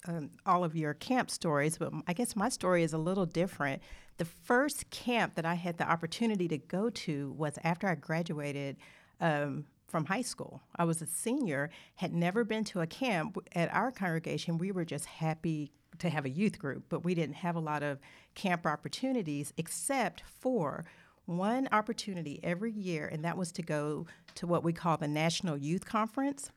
[0.06, 3.82] um, all of your camp stories, but I guess my story is a little different.
[4.18, 8.76] The first camp that I had the opportunity to go to was after I graduated
[9.20, 10.62] um, from high school.
[10.76, 13.36] I was a senior, had never been to a camp.
[13.52, 17.36] At our congregation, we were just happy to have a youth group, but we didn't
[17.36, 17.98] have a lot of
[18.37, 20.84] camp opportunities except for
[21.24, 24.07] one opportunity every year, and that was to go
[24.37, 26.53] to what we call the National Youth Conference.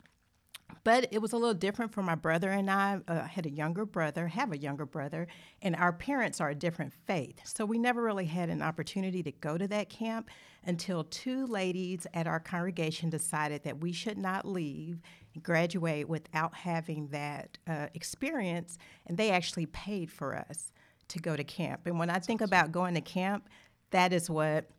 [0.84, 3.00] But it was a little different for my brother and I.
[3.08, 5.28] Uh, I had a younger brother, have a younger brother,
[5.64, 7.40] and our parents are a different faith.
[7.44, 10.30] So we never really had an opportunity to go to that camp
[10.64, 15.02] until two ladies at our congregation decided that we should not leave
[15.34, 18.78] and graduate without having that uh, experience,
[19.08, 20.72] and they actually paid for us
[21.10, 21.82] to go to camp.
[21.86, 23.50] And when I think about going to camp,
[23.92, 24.70] that is what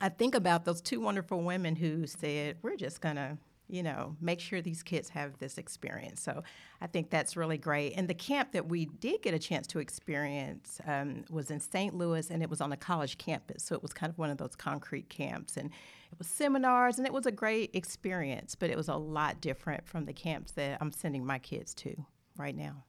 [0.00, 3.38] I think about those two wonderful women who said, We're just going to
[3.70, 6.20] you know, make sure these kids have this experience.
[6.20, 6.42] So
[6.80, 7.92] I think that's really great.
[7.96, 11.94] And the camp that we did get a chance to experience um, was in St.
[11.94, 13.62] Louis, and it was on a college campus.
[13.62, 15.70] So it was kind of one of those concrete camps, and
[16.10, 18.56] it was seminars, and it was a great experience.
[18.56, 21.94] But it was a lot different from the camps that I'm sending my kids to
[22.36, 22.84] right now.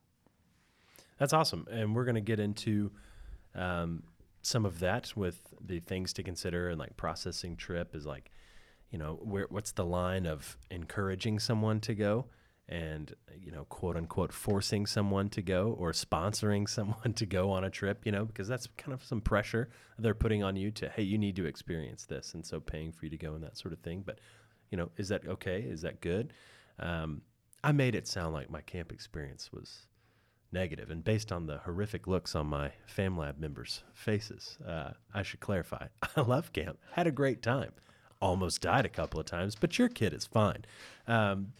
[1.21, 2.89] That's awesome, and we're going to get into
[3.53, 4.01] um,
[4.41, 8.31] some of that with the things to consider and like processing trip is like
[8.89, 12.25] you know, where what's the line of encouraging someone to go
[12.67, 17.65] and you know, quote unquote forcing someone to go or sponsoring someone to go on
[17.65, 19.69] a trip, you know, because that's kind of some pressure
[19.99, 23.05] they're putting on you to, hey, you need to experience this, and so paying for
[23.05, 24.01] you to go and that sort of thing.
[24.03, 24.17] But
[24.71, 25.61] you know, is that okay?
[25.61, 26.33] Is that good?
[26.79, 27.21] Um,
[27.63, 29.83] I made it sound like my camp experience was
[30.51, 35.39] negative, and based on the horrific looks on my FamLab members' faces, uh, I should
[35.39, 37.71] clarify: I love camp, had a great time
[38.21, 40.63] almost died a couple of times, but your kid is fine.
[41.07, 41.53] Um,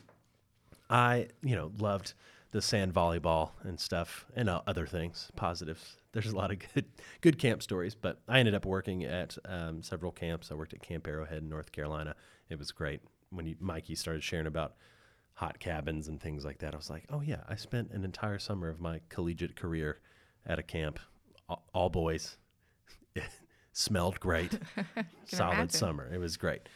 [0.90, 2.14] I, you know, loved
[2.52, 5.98] the sand volleyball and stuff and uh, other things, positives.
[6.12, 6.86] There's a lot of good,
[7.22, 10.52] good camp stories, but I ended up working at um, several camps.
[10.52, 12.16] I worked at Camp Arrowhead in North Carolina.
[12.50, 13.02] It was great.
[13.32, 14.76] When you, Mikey started sharing about
[15.42, 18.38] hot cabins and things like that, I was like, oh yeah, I spent an entire
[18.38, 19.98] summer of my collegiate career
[20.46, 21.00] at a camp,
[21.74, 22.38] all, boys.
[23.74, 24.60] smelled great.
[25.26, 25.70] Solid imagine.
[25.70, 26.14] summer.
[26.14, 26.70] It was great.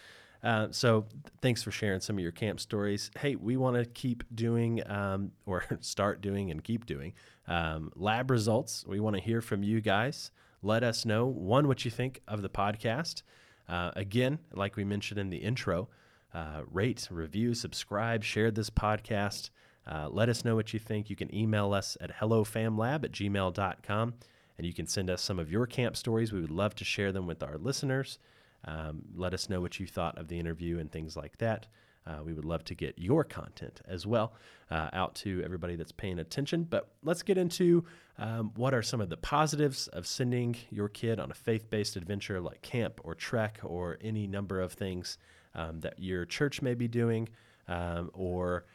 [0.44, 1.06] Uh, so
[1.44, 3.12] thanks for sharing some of your camp stories.
[3.20, 7.14] Hey, we want to keep doing um, or start doing and keep doing
[7.48, 8.84] um, lab results.
[8.88, 10.32] We want to hear from you guys.
[10.64, 13.22] Let us know one what you think of the podcast.
[13.70, 15.88] Uh, again, like we mentioned in the intro,
[16.36, 19.50] uh, rate, review, subscribe, share this podcast.
[19.88, 21.10] Uh, let us know what you think.
[21.10, 24.14] You can email us at hellofamlab at gmail.com
[24.58, 26.34] and you can send us some of your camp stories.
[26.34, 28.20] We would love to share them with our listeners.
[28.66, 31.68] Um, let us know what you thought of the interview and things like that.
[32.06, 34.34] Uh, we would love to get your content as well
[34.70, 36.64] uh, out to everybody that's paying attention.
[36.64, 37.86] But let's get into
[38.18, 41.96] um, what are some of the positives of sending your kid on a faith based
[41.96, 45.18] adventure like camp or trek or any number of things
[45.56, 47.30] um, that your church may be doing
[47.68, 48.66] um, or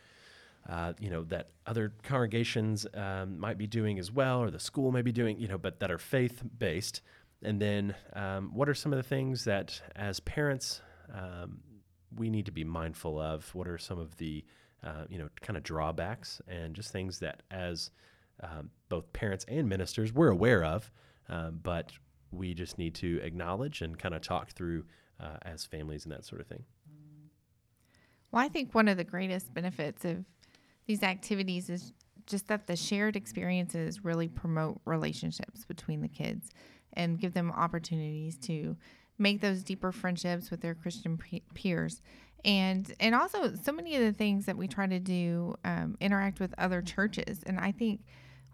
[0.69, 4.93] uh, you know, that other congregations um, might be doing as well, or the school
[4.93, 7.01] may be doing, you know, but that are faith based.
[7.43, 11.61] And then, um, what are some of the things that, as parents, um,
[12.15, 13.53] we need to be mindful of?
[13.55, 14.45] What are some of the,
[14.85, 17.91] uh, you know, kind of drawbacks and just things that, as
[18.43, 20.91] um, both parents and ministers, we're aware of,
[21.63, 21.93] but
[22.31, 24.85] we just need to acknowledge and kind of talk through
[25.21, 26.65] uh, as families and that sort of thing?
[28.33, 30.25] Well, I think one of the greatest benefits of
[30.87, 31.93] these activities is
[32.27, 36.51] just that the shared experiences really promote relationships between the kids
[36.93, 38.77] and give them opportunities to
[39.19, 41.19] make those deeper friendships with their Christian
[41.55, 42.01] peers.
[42.45, 46.41] And and also so many of the things that we try to do um, interact
[46.41, 47.41] with other churches.
[47.45, 48.01] And I think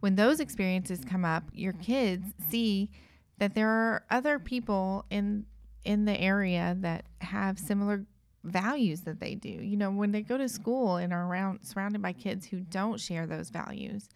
[0.00, 2.90] when those experiences come up, your kids see
[3.38, 5.46] that there are other people in
[5.86, 8.04] in the area that have similar
[8.44, 9.48] values that they do.
[9.48, 13.00] You know, when they go to school and are around surrounded by kids who don't
[13.00, 14.08] share those values,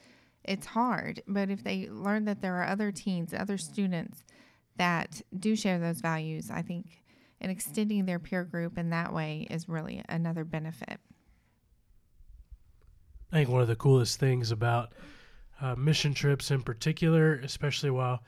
[0.44, 1.22] it's hard.
[1.26, 4.24] But if they learn that there are other teens, other students
[4.76, 7.00] that do share those values, I think
[7.40, 11.00] and extending their peer group in that way is really another benefit.
[13.32, 14.92] I think one of the coolest things about
[15.60, 18.22] uh, mission trips in particular, especially while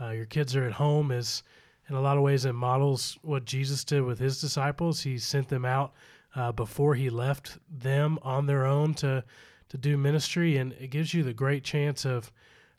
[0.00, 1.42] uh, your kids are at home, is
[1.90, 5.02] in a lot of ways it models what Jesus did with his disciples.
[5.02, 5.92] He sent them out
[6.36, 9.24] uh, before he left them on their own to
[9.68, 12.32] to do ministry, and it gives you the great chance of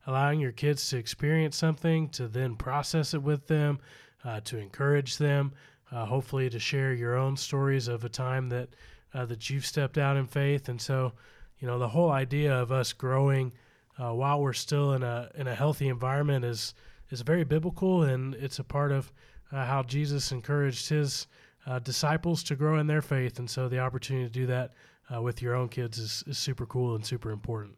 [0.07, 3.79] allowing your kids to experience something, to then process it with them,
[4.25, 5.53] uh, to encourage them,
[5.91, 8.69] uh, hopefully to share your own stories of a time that
[9.13, 10.69] uh, that you've stepped out in faith.
[10.69, 11.13] And so,
[11.59, 13.53] you know, the whole idea of us growing
[13.97, 16.73] uh, while we're still in a in a healthy environment is
[17.11, 19.11] is very biblical, and it's a part of
[19.51, 21.27] uh, how Jesus encouraged his
[21.65, 23.39] uh, disciples to grow in their faith.
[23.39, 24.73] And so, the opportunity to do that
[25.13, 27.75] uh, with your own kids is, is super cool and super important.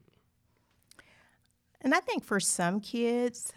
[1.82, 3.52] And I think for some kids,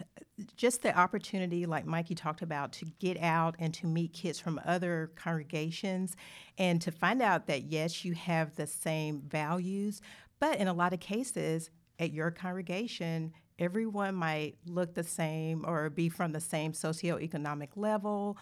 [0.57, 4.59] just the opportunity, like Mikey talked about, to get out and to meet kids from
[4.65, 6.15] other congregations
[6.57, 10.01] and to find out that, yes, you have the same values,
[10.39, 11.69] but in a lot of cases,
[11.99, 18.37] at your congregation, everyone might look the same or be from the same socioeconomic level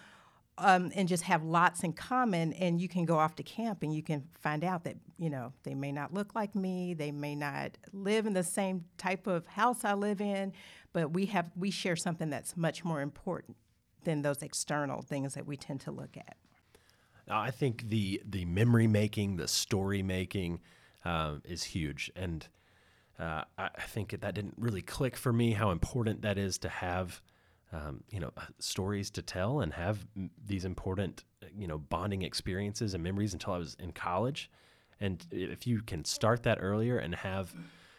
[0.58, 3.94] um, and just have lots in common and you can go off to camp and
[3.94, 7.36] you can find out that you know they may not look like me they may
[7.36, 10.54] not live in the same type of house i live in
[10.96, 13.58] but we have we share something that's much more important
[14.06, 16.38] than those external things that we tend to look at.
[17.28, 20.62] I think the the memory making the story making
[21.04, 22.48] uh, is huge and
[23.20, 27.22] uh, I, think that didn't really click for me how important that is to have
[27.72, 30.06] um, you know, uh, stories to tell and have
[30.46, 34.50] these important, uh, you know, bonding experiences and memories until I was in college.
[35.00, 37.54] And if you can start that earlier and have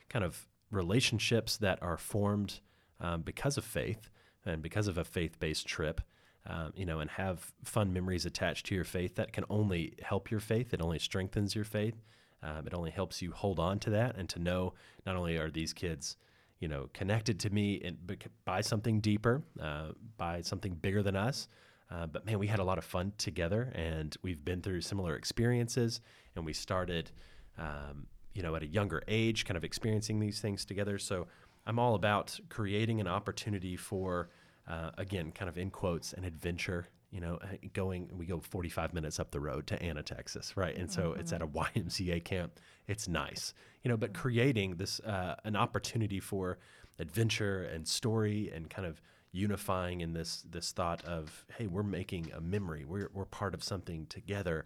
[0.08, 2.60] kind of relationships that are formed
[3.00, 4.08] um, because of faith
[4.44, 6.00] and because of a faith based trip,
[6.46, 10.30] um, you know, and have fun memories attached to your faith, that can only help
[10.30, 10.72] your faith.
[10.72, 12.00] It only strengthens your faith.
[12.43, 14.74] Um, it only helps you hold on to that and to know
[15.05, 16.16] not only are these kids
[16.61, 17.99] you know, connected to me and
[18.45, 21.49] by something deeper, uh, by something bigger than us.
[21.91, 25.14] Uh, but man, we had a lot of fun together, and we've been through similar
[25.14, 26.01] experiences.
[26.34, 27.12] And we started,
[27.59, 30.99] um, you know, at a younger age, kind of experiencing these things together.
[30.99, 31.26] So
[31.66, 34.30] I'm all about creating an opportunity for,
[34.66, 36.89] uh, again, kind of in quotes, an adventure.
[37.16, 40.76] You know, uh, going we go 45 minutes up the road to Anna, Texas, right?
[40.76, 41.20] And so mm-hmm.
[41.20, 42.60] it's at a YMCA camp.
[42.86, 43.54] It's nice
[43.86, 46.58] you know, but creating this uh, an opportunity for
[46.98, 49.00] adventure and story and kind of
[49.30, 53.62] unifying in this this thought of hey, we're making a memory, we're we're part of
[53.62, 54.64] something together.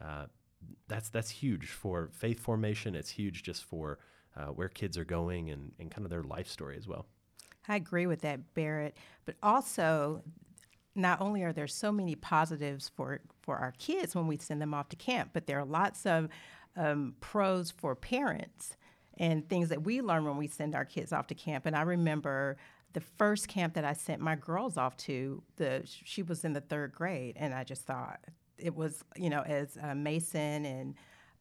[0.00, 0.26] Uh,
[0.86, 2.94] that's that's huge for faith formation.
[2.94, 3.98] It's huge just for
[4.36, 7.06] uh, where kids are going and, and kind of their life story as well.
[7.66, 8.96] I agree with that, Barrett.
[9.24, 10.22] But also,
[10.94, 14.74] not only are there so many positives for for our kids when we send them
[14.74, 16.28] off to camp, but there are lots of
[16.76, 18.76] um, pros for parents
[19.18, 21.66] and things that we learn when we send our kids off to camp.
[21.66, 22.56] And I remember
[22.92, 26.60] the first camp that I sent my girls off to, the she was in the
[26.60, 28.20] third grade, and I just thought
[28.58, 30.94] it was, you know, as uh, Mason and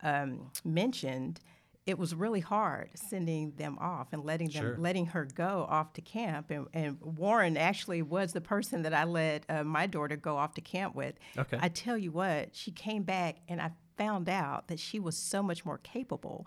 [0.03, 1.39] um, mentioned,
[1.85, 4.77] it was really hard sending them off and letting them sure.
[4.77, 6.51] letting her go off to camp.
[6.51, 10.53] And, and, Warren actually was the person that I let uh, my daughter go off
[10.55, 11.15] to camp with.
[11.37, 11.57] Okay.
[11.59, 15.41] I tell you what, she came back and I found out that she was so
[15.41, 16.45] much more capable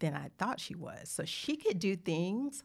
[0.00, 1.08] than I thought she was.
[1.08, 2.64] So she could do things,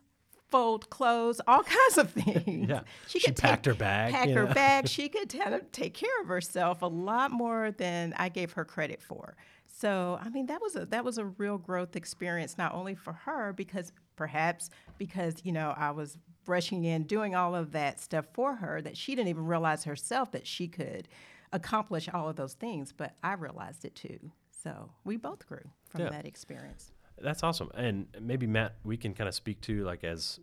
[0.50, 2.70] fold clothes, all kinds of things.
[2.70, 2.82] yeah.
[3.08, 4.14] She, she packed take, her bag.
[4.14, 4.54] Pack her know?
[4.54, 4.88] bag.
[4.90, 5.30] She could
[5.72, 9.36] take care of herself a lot more than I gave her credit for.
[9.80, 13.14] So I mean that was a that was a real growth experience not only for
[13.14, 16.18] her because perhaps because you know I was
[16.48, 20.32] rushing in doing all of that stuff for her that she didn't even realize herself
[20.32, 21.08] that she could
[21.54, 24.32] accomplish all of those things, but I realized it too.
[24.64, 26.10] So we both grew from yeah.
[26.10, 26.92] that experience.
[27.20, 27.70] That's awesome.
[27.76, 30.40] And maybe Matt, we can kind of speak to like as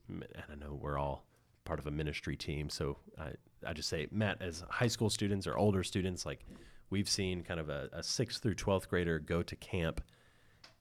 [0.48, 1.24] I know we're all
[1.64, 3.32] part of a ministry team, so I
[3.66, 6.44] I just say Matt as high school students or older students, like
[6.90, 10.00] we've seen kind of a, a sixth through twelfth grader go to camp,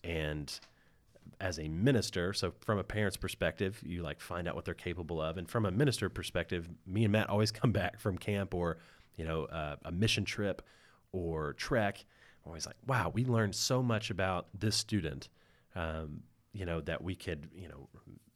[0.04, 0.60] and
[1.40, 5.22] as a minister, so from a parent's perspective, you like find out what they're capable
[5.22, 8.78] of, and from a minister perspective, me and Matt always come back from camp or
[9.16, 10.62] you know, uh, a mission trip
[11.12, 12.06] or trek,
[12.44, 15.30] I'm always like, wow, we learned so much about this student,
[15.76, 17.90] um, you know, that we could, you know,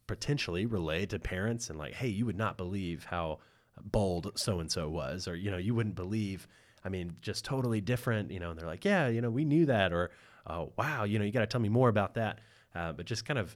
[0.06, 3.38] potentially relay to parents and like, hey, you would not believe how
[3.82, 6.46] bold so and so was, or you know, you wouldn't believe.
[6.88, 8.48] I mean, just totally different, you know.
[8.50, 10.10] And they're like, yeah, you know, we knew that, or
[10.46, 12.40] oh, wow, you know, you got to tell me more about that.
[12.74, 13.54] Uh, but just kind of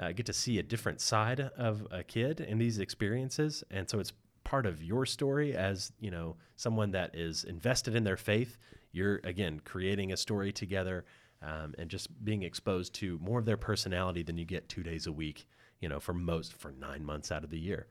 [0.00, 4.00] uh, get to see a different side of a kid in these experiences, and so
[4.00, 4.12] it's
[4.42, 8.58] part of your story as you know someone that is invested in their faith
[8.90, 11.04] you're again creating a story together
[11.42, 15.06] um, and just being exposed to more of their personality than you get two days
[15.06, 15.46] a week
[15.80, 17.86] you know for most for nine months out of the year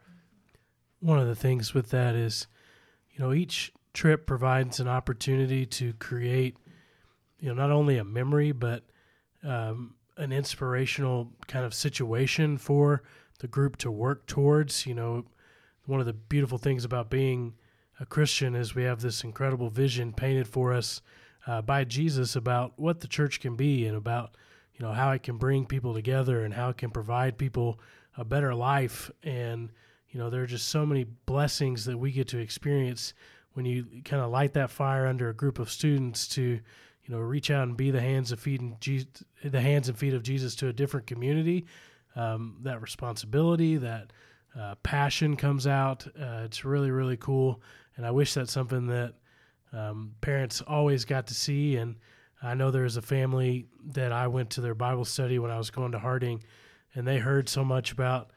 [0.99, 2.47] one of the things with that is
[3.09, 6.55] you know each trip provides an opportunity to create
[7.39, 8.83] you know not only a memory but
[9.43, 13.03] um, an inspirational kind of situation for
[13.39, 14.85] the group to work towards.
[14.85, 15.25] You know
[15.85, 17.53] one of the beautiful things about being
[17.99, 21.01] a Christian is we have this incredible vision painted for us
[21.47, 24.37] uh, by Jesus about what the church can be and about
[24.75, 27.79] you know how it can bring people together and how it can provide people
[28.17, 29.09] a better life.
[29.23, 29.69] And
[30.09, 33.13] you know there are just so many blessings that we get to experience
[33.53, 37.19] when you kind of light that fire under a group of students to you know
[37.19, 39.07] reach out and be the hands and feet and Jesus,
[39.43, 41.65] the hands and feet of Jesus to a different community
[42.15, 44.11] um, that responsibility that
[44.59, 47.61] uh, passion comes out uh, it's really really cool
[47.97, 49.13] and I wish that's something that
[49.73, 51.77] um, parents always got to see.
[51.77, 51.95] And
[52.41, 55.69] I know there's a family that I went to their Bible study when I was
[55.69, 56.43] going to Harding,
[56.93, 58.31] and they heard so much about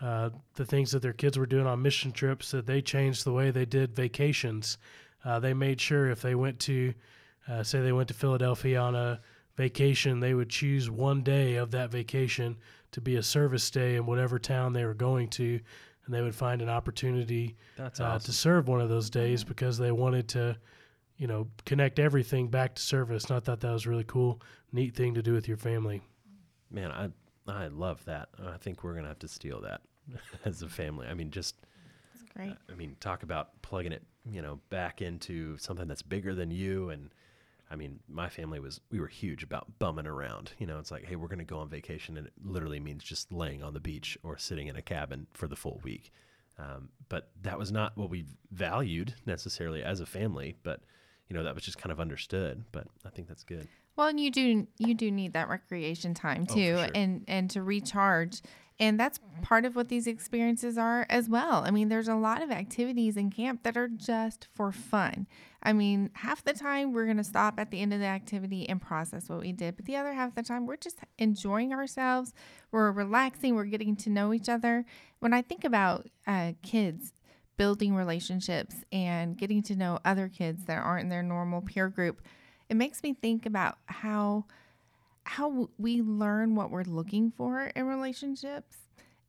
[0.00, 3.32] uh, the things that their kids were doing on mission trips that they changed the
[3.32, 4.78] way they did vacations.
[5.24, 6.92] Uh, they made sure if they went to,
[7.48, 9.20] uh, say, they went to Philadelphia on a
[9.56, 12.56] vacation, they would choose one day of that vacation
[12.92, 15.60] to be a service day in whatever town they were going to
[16.06, 18.26] and they would find an opportunity That's uh, awesome.
[18.26, 20.56] to serve one of those days because they wanted to,
[21.18, 23.24] you know, connect everything back to service.
[23.24, 24.40] And I thought that was really cool,
[24.72, 26.00] neat thing to do with your family.
[26.70, 27.10] Man, I
[27.48, 28.28] I love that.
[28.44, 29.82] I think we're gonna have to steal that
[30.44, 31.06] as a family.
[31.06, 31.56] I mean, just
[32.14, 32.56] That's great.
[32.70, 36.90] I mean, talk about plugging it, you know, back into something that's bigger than you.
[36.90, 37.10] And
[37.70, 40.52] I mean, my family was we were huge about bumming around.
[40.58, 43.32] You know, it's like, hey, we're gonna go on vacation, and it literally means just
[43.32, 46.12] laying on the beach or sitting in a cabin for the full week.
[46.58, 50.56] Um, but that was not what we valued necessarily as a family.
[50.62, 50.80] But
[51.28, 52.64] you know, that was just kind of understood.
[52.72, 53.68] But I think that's good.
[53.96, 56.88] Well, and you do you do need that recreation time Oh, too, sure.
[56.94, 58.42] and and to recharge,
[58.78, 61.64] and that's part of what these experiences are as well.
[61.64, 65.26] I mean, there's a lot of activities in camp that are just for fun.
[65.62, 68.80] I mean, half the time we're gonna stop at the end of the activity and
[68.82, 72.34] process what we did, but the other half of the time we're just enjoying ourselves.
[72.70, 73.54] We're relaxing.
[73.54, 74.84] We're getting to know each other.
[75.20, 77.14] When I think about uh, kids
[77.56, 82.20] building relationships and getting to know other kids that aren't in their normal peer group
[82.68, 84.44] it makes me think about how
[85.24, 88.76] how we learn what we're looking for in relationships.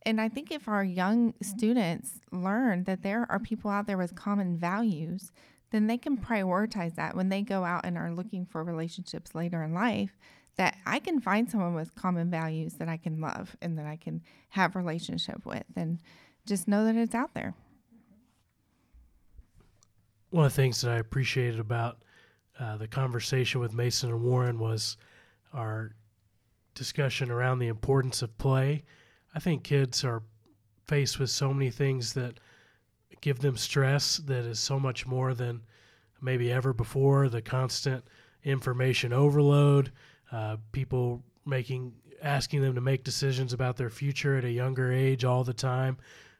[0.03, 4.15] And i think if our young students learn that there are people out there with
[4.15, 5.31] common values
[5.71, 9.61] then they can prioritize that when they go out and are looking for relationships later
[9.63, 10.17] in life
[10.55, 13.97] that i can find someone with common values that i can love and that i
[13.97, 15.99] can have relationship with and
[16.45, 17.53] just know that it's out there
[20.29, 21.99] One of the things that I appreciated about
[22.59, 24.97] uh, the conversation with Mason and Warren was
[25.53, 25.95] our
[26.75, 28.83] discussion around the importance of play.
[29.33, 30.23] I think kids are
[30.87, 32.39] faced with so many things that
[33.21, 35.61] give them stress that is so much more than
[36.21, 37.29] maybe ever before.
[37.29, 38.03] The constant
[38.43, 39.91] information overload,
[40.31, 45.23] uh, people making asking them to make decisions about their future at a younger age
[45.23, 45.97] all the time,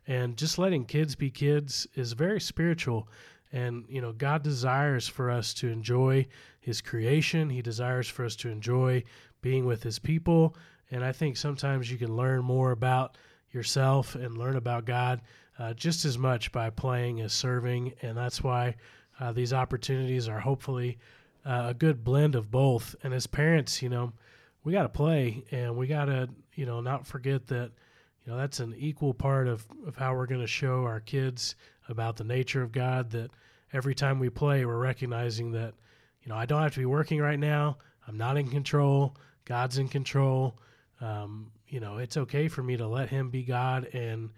[0.07, 3.07] and just letting kids be kids is very spiritual.
[3.51, 6.27] And you know, God desires for us to enjoy
[6.59, 7.49] His creation.
[7.49, 9.03] He desires for us to enjoy
[9.41, 10.55] being with His people.
[10.91, 13.17] And I think sometimes you can learn more about
[13.51, 15.21] yourself and learn about God
[15.59, 17.93] uh, just as much by playing as serving.
[18.01, 18.75] And that's why
[19.19, 20.97] uh, these opportunities are hopefully
[21.45, 22.95] uh, a good blend of both.
[23.03, 24.13] And as parents, you know,
[24.63, 27.71] we got to play and we got to, you know, not forget that,
[28.25, 31.55] you know, that's an equal part of, of how we're going to show our kids
[31.87, 33.11] about the nature of God.
[33.11, 33.31] That
[33.73, 35.73] every time we play, we're recognizing that,
[36.23, 37.77] you know, I don't have to be working right now.
[38.07, 39.15] I'm not in control.
[39.45, 40.57] God's in control.
[41.01, 44.29] Um, you know, it's okay for me to let Him be God and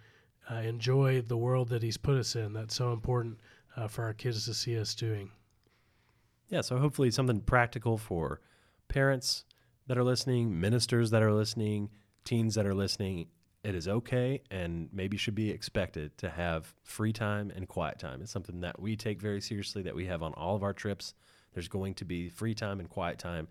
[0.50, 2.54] uh, enjoy the world that He's put us in.
[2.54, 3.40] That's so important
[3.76, 5.32] uh, for our kids to see us doing.
[6.50, 8.42] Yeah, so hopefully something practical for
[8.88, 9.46] parents
[9.88, 11.90] that are listening, ministers that are listening,
[12.26, 13.28] teens that are listening.
[13.64, 18.22] It is okay and maybe should be expected to have free time and quiet time.
[18.22, 21.14] It's something that we take very seriously that we have on all of our trips.
[21.54, 23.50] There's going to be free time and quiet time,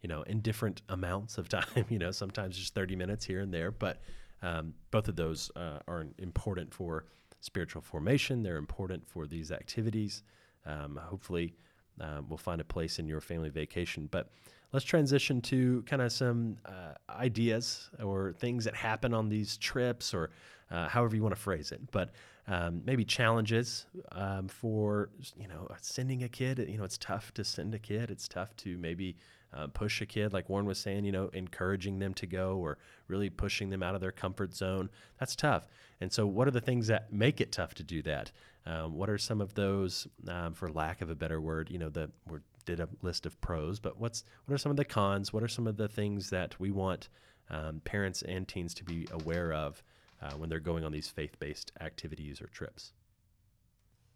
[0.00, 3.52] you know, in different amounts of time, you know, sometimes just 30 minutes here and
[3.52, 4.00] there, but
[4.42, 7.04] um, both of those uh, are important for
[7.40, 8.42] spiritual formation.
[8.42, 10.22] They're important for these activities.
[10.64, 11.54] Um, hopefully,
[12.00, 14.08] um, we'll find a place in your family vacation.
[14.10, 14.30] But
[14.72, 20.14] let's transition to kind of some uh, ideas or things that happen on these trips,
[20.14, 20.30] or
[20.70, 21.80] uh, however you want to phrase it.
[21.90, 22.10] But
[22.48, 26.58] um, maybe challenges um, for you know sending a kid.
[26.68, 28.10] You know, it's tough to send a kid.
[28.10, 29.16] It's tough to maybe
[29.54, 31.04] uh, push a kid, like Warren was saying.
[31.04, 34.90] You know, encouraging them to go or really pushing them out of their comfort zone.
[35.20, 35.68] That's tough.
[36.00, 38.32] And so, what are the things that make it tough to do that?
[38.64, 41.70] Um, what are some of those, um, for lack of a better word?
[41.70, 44.76] You know, the we did a list of pros, but what's what are some of
[44.76, 45.32] the cons?
[45.32, 47.08] What are some of the things that we want
[47.50, 49.82] um, parents and teens to be aware of
[50.22, 52.92] uh, when they're going on these faith-based activities or trips?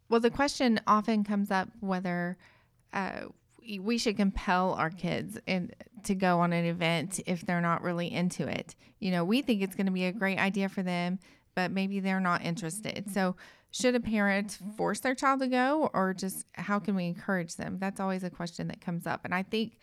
[0.09, 2.39] Well, the question often comes up whether
[2.93, 3.27] uh,
[3.81, 5.75] we should compel our kids and
[6.05, 8.77] to go on an event if they're not really into it.
[9.01, 11.19] You know, we think it's going to be a great idea for them,
[11.55, 13.11] but maybe they're not interested.
[13.13, 13.35] So,
[13.77, 17.77] should a parent force their child to go or just how can we encourage them?
[17.79, 19.25] That's always a question that comes up.
[19.25, 19.79] And I think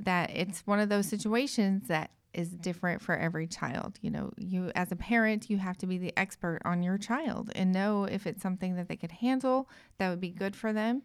[0.00, 3.98] that it's one of those situations that is different for every child.
[4.00, 7.52] You know, you as a parent, you have to be the expert on your child
[7.54, 9.68] and know if it's something that they could handle
[9.98, 11.02] that would be good for them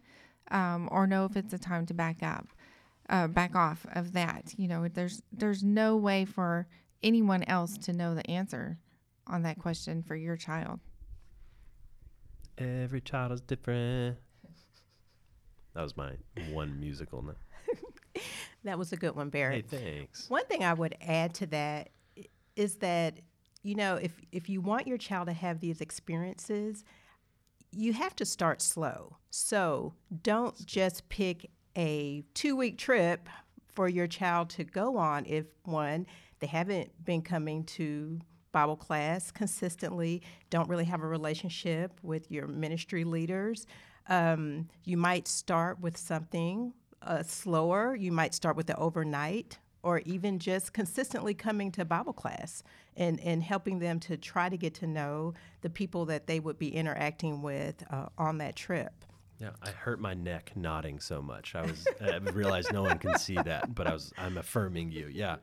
[0.50, 2.46] um, or know if it's a time to back up,
[3.10, 4.54] uh, back off of that.
[4.56, 6.66] You know, there's there's no way for
[7.02, 8.78] anyone else to know the answer
[9.26, 10.80] on that question for your child.
[12.60, 14.18] Every child is different.
[15.72, 16.14] That was my
[16.50, 17.22] one musical.
[17.22, 17.34] No?
[18.64, 19.64] That was a good one, Barry.
[19.70, 20.28] Hey, thanks.
[20.28, 21.90] One thing I would add to that
[22.56, 23.20] is that
[23.62, 26.84] you know if if you want your child to have these experiences,
[27.72, 29.16] you have to start slow.
[29.30, 33.28] So don't just pick a two week trip
[33.72, 36.06] for your child to go on if one
[36.40, 38.18] they haven't been coming to
[38.52, 43.66] Bible class consistently, don't really have a relationship with your ministry leaders.
[44.08, 46.72] Um, you might start with something
[47.02, 47.94] uh, slower.
[47.94, 52.62] You might start with the overnight, or even just consistently coming to Bible class
[52.96, 56.58] and, and helping them to try to get to know the people that they would
[56.58, 58.92] be interacting with uh, on that trip.
[59.38, 61.54] Yeah, I hurt my neck nodding so much.
[61.54, 65.08] I was I realized no one can see that, but I was I'm affirming you.
[65.10, 65.36] Yeah.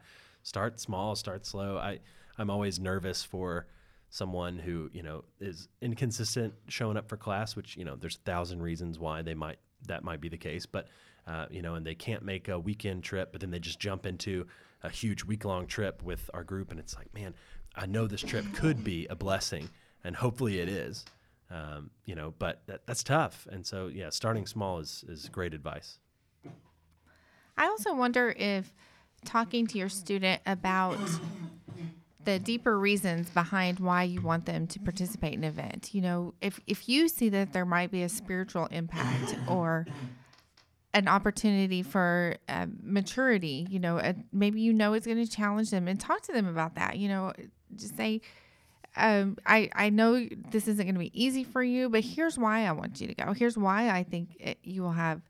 [0.44, 1.78] Start small, start slow.
[1.78, 2.00] I
[2.38, 3.68] I'm always nervous for
[4.10, 8.20] someone who, you know, is inconsistent showing up for class, which, you know, there's a
[8.20, 10.88] thousand reasons why they might that might be the case, but
[11.28, 14.06] uh, you know, and they can't make a weekend trip, but then they just jump
[14.06, 14.48] into
[14.84, 17.34] a huge week long trip with our group and it's like, man,
[17.76, 19.70] I know this trip could be a blessing
[20.04, 21.06] and hopefully it is
[21.50, 23.48] um, you know, but that, that's tough.
[23.52, 26.00] And so, yeah, starting small is, is great advice.
[27.58, 28.74] I also wonder if
[29.26, 30.98] talking to your student about
[32.24, 35.94] the deeper reasons behind why you want them to participate in an event.
[35.94, 39.86] You know, if if you see that there might be a spiritual impact or
[40.94, 45.70] an opportunity for uh, maturity, you know, uh, maybe you know it's going to challenge
[45.70, 46.98] them, and talk to them about that.
[46.98, 47.34] You know,
[47.76, 48.22] just say,
[48.96, 52.66] um, I I know this isn't going to be easy for you, but here's why
[52.66, 53.34] I want you to go.
[53.34, 55.22] Here's why I think it, you will have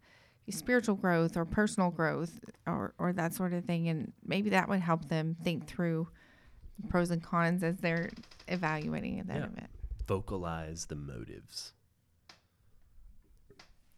[0.50, 4.80] spiritual growth or personal growth or or that sort of thing, and maybe that would
[4.80, 6.08] help them think through
[6.89, 8.09] pros and cons as they're
[8.47, 9.45] evaluating that Yeah.
[9.45, 9.69] event.
[10.07, 11.73] Vocalize the motives.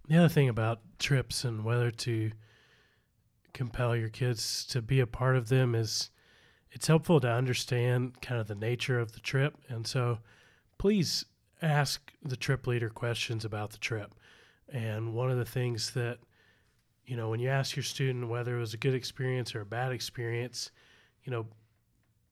[0.07, 2.31] The other thing about trips and whether to
[3.53, 6.09] compel your kids to be a part of them is
[6.71, 9.55] it's helpful to understand kind of the nature of the trip.
[9.67, 10.19] And so
[10.77, 11.25] please
[11.61, 14.15] ask the trip leader questions about the trip.
[14.67, 16.19] And one of the things that,
[17.05, 19.65] you know, when you ask your student whether it was a good experience or a
[19.65, 20.71] bad experience,
[21.23, 21.47] you know,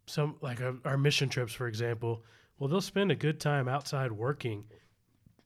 [0.08, 2.24] some like our, our mission trips, for example,
[2.58, 4.64] well, they'll spend a good time outside working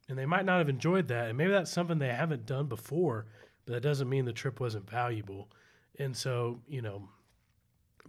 [0.07, 3.25] and they might not have enjoyed that and maybe that's something they haven't done before
[3.65, 5.49] but that doesn't mean the trip wasn't valuable.
[5.99, 7.09] And so you know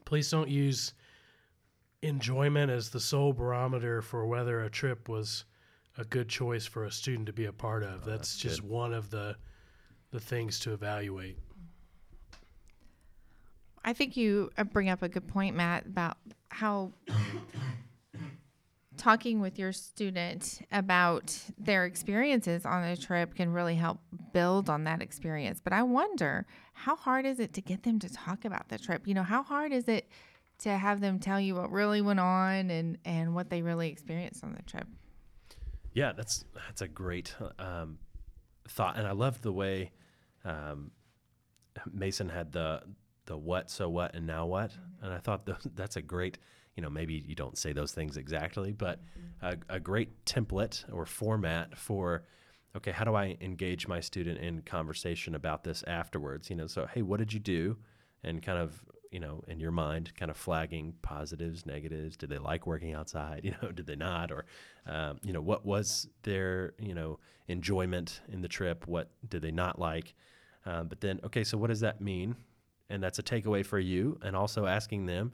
[0.04, 0.94] please don't use
[2.02, 5.44] enjoyment as the sole barometer for whether a trip was
[5.98, 8.02] a good choice for a student to be a part of.
[8.04, 9.36] Oh, that's, just one of the
[10.10, 11.38] the things to evaluate
[13.84, 16.16] I think you uh, bring up a good point, Matt, about
[16.48, 16.92] how
[18.96, 23.98] talking with your student about their experiences on a trip can really help
[24.32, 25.60] build on that experience.
[25.62, 29.08] But I wonder, how hard is it to get them to talk about the trip?
[29.08, 30.08] You know, how hard is it
[30.58, 34.44] to have them tell you what really went on and, and what they really experienced
[34.44, 34.86] on the trip?
[35.94, 37.98] Yeah, that's that's a great um,
[38.68, 39.90] thought, and I love the way
[40.44, 40.92] um,
[41.92, 42.82] Mason had the
[43.26, 46.38] the what, so what, and now what, and I thought those, that's a great.
[46.76, 48.98] You know, maybe you don't say those things exactly, but
[49.42, 52.24] a, a great template or format for.
[52.74, 56.48] Okay, how do I engage my student in conversation about this afterwards?
[56.48, 57.76] You know, so hey, what did you do?
[58.24, 62.16] And kind of, you know, in your mind, kind of flagging positives, negatives.
[62.16, 63.42] Did they like working outside?
[63.44, 64.32] You know, did they not?
[64.32, 64.46] Or,
[64.86, 67.18] um, you know, what was their, you know,
[67.48, 68.86] enjoyment in the trip?
[68.88, 70.14] What did they not like?
[70.64, 72.36] Um, but then, okay, so what does that mean?
[72.92, 74.18] And that's a takeaway for you.
[74.22, 75.32] And also asking them,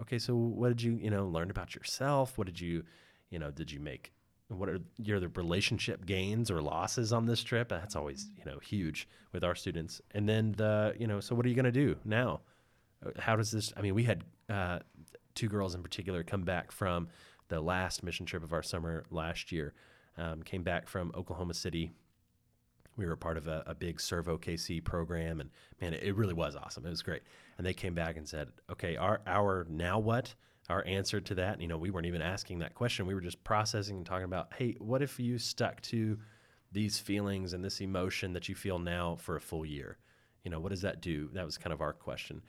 [0.00, 2.36] okay, so what did you, you know, learn about yourself?
[2.36, 2.84] What did you,
[3.30, 4.12] you know, did you make?
[4.48, 7.70] What are your the relationship gains or losses on this trip?
[7.70, 10.02] That's always, you know, huge with our students.
[10.12, 12.40] And then the, you know, so what are you going to do now?
[13.04, 13.72] Uh, How does this?
[13.76, 14.80] I mean, we had uh,
[15.34, 17.08] two girls in particular come back from
[17.48, 19.72] the last mission trip of our summer last year.
[20.18, 21.92] Um, came back from Oklahoma City
[22.98, 26.34] we were part of a, a big Serve OKC program, and man, it, it really
[26.34, 26.84] was awesome.
[26.84, 27.22] It was great.
[27.56, 30.34] And they came back and said, "Okay, our our now what?"
[30.68, 33.06] Our answer to that, you know, we weren't even asking that question.
[33.06, 36.18] We were just processing and talking about, hey, what if you stuck to
[36.72, 39.96] these feelings and this emotion that you feel now for a full year?
[40.44, 41.30] You know, what does that do?
[41.32, 42.42] That was kind of our question.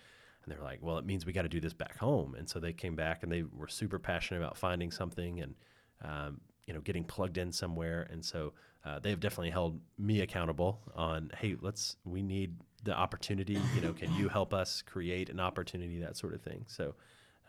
[0.44, 2.36] And they're like, well, it means we got to do this back home.
[2.36, 5.56] And so they came back and they were super passionate about finding something and,
[6.04, 8.08] um, you know, getting plugged in somewhere.
[8.12, 8.54] And so
[8.86, 13.60] uh, they've definitely held me accountable on, hey, let's, we need the opportunity.
[13.74, 16.66] You know, can you help us create an opportunity, that sort of thing.
[16.68, 16.94] So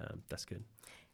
[0.01, 0.65] um, that's good.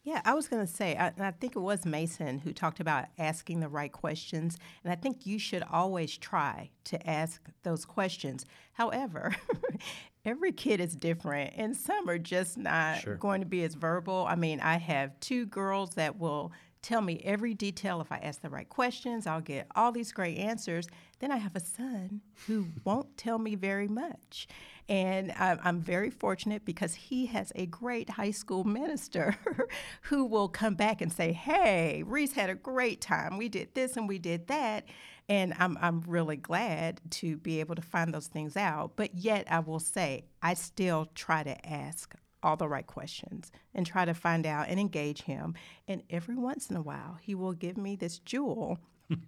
[0.04, 3.06] Yeah, I was going to say, I, I think it was Mason who talked about
[3.18, 4.56] asking the right questions.
[4.84, 8.46] And I think you should always try to ask those questions.
[8.74, 9.34] However,
[10.24, 13.16] every kid is different, and some are just not Sure.
[13.16, 14.24] going to be as verbal.
[14.28, 16.52] I mean, I have two girls that will
[16.86, 19.26] tell me every detail if I ask the right questions.
[19.26, 20.86] I'll get all these great answers.
[21.18, 24.46] Then I have a son who won't tell me very much.
[24.88, 29.34] And I'm very fortunate because he has a great high school minister
[30.02, 33.36] who will come back and say, Hey, Reese had a great time.
[33.36, 34.84] We did this and we did that.
[35.28, 38.92] And I'm, I'm really glad to be able to find those things out.
[38.94, 42.14] But yet, I will say, I still try to ask
[42.46, 45.54] all the right questions and try to find out and engage him.
[45.88, 48.78] And every once in a while, he will give me this jewel,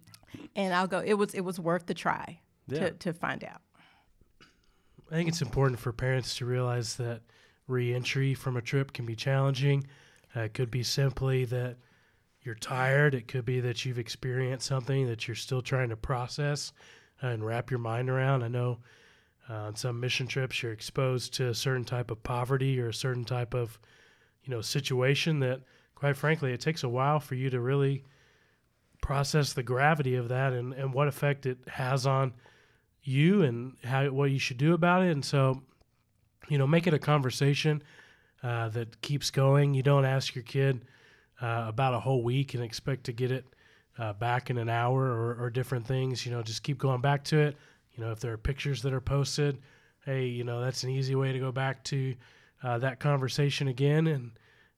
[0.55, 0.99] and I'll go.
[1.05, 2.79] It was it was worth the try Yeah.
[2.79, 3.61] to to find out.
[5.11, 7.21] I think it's important for parents to realize that
[7.67, 9.85] reentry from a trip can be challenging.
[10.35, 11.77] Uh, it could be simply that
[12.43, 13.15] you're tired.
[13.15, 16.71] It could be that you've experienced something that you're still trying to process
[17.23, 18.43] uh, and wrap your mind around.
[18.43, 18.79] I know
[19.49, 23.25] on some mission trips you're exposed to a certain type of poverty or a certain
[23.25, 23.79] type of,
[24.43, 25.61] you know, situation that,
[25.95, 28.03] quite frankly, it takes a while for you to really
[29.01, 32.33] process the gravity of that and, and what effect it has on
[33.01, 35.11] you and how what you should do about it.
[35.11, 35.63] And so,
[36.47, 37.81] you know, make it a conversation
[38.43, 39.73] uh, that keeps going.
[39.73, 40.85] You don't ask your kid
[41.41, 43.45] uh, about a whole week and expect to get it
[43.97, 46.25] uh, back in an hour or, or different things.
[46.25, 47.57] You know, just keep going back to it.
[47.99, 49.59] You know, if there are pictures that are posted,
[50.05, 52.15] hey, you know, that's an easy way to go back to
[52.63, 54.07] uh, that conversation again.
[54.07, 54.31] And,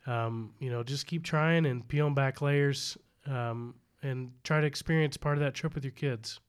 [0.07, 2.97] um, you know, just keep trying and peeling back layers
[3.28, 6.39] um, and try to experience part of that trip with your kids.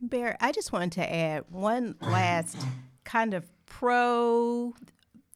[0.00, 2.56] Bear, I just wanted to add one last
[3.04, 4.72] kind of pro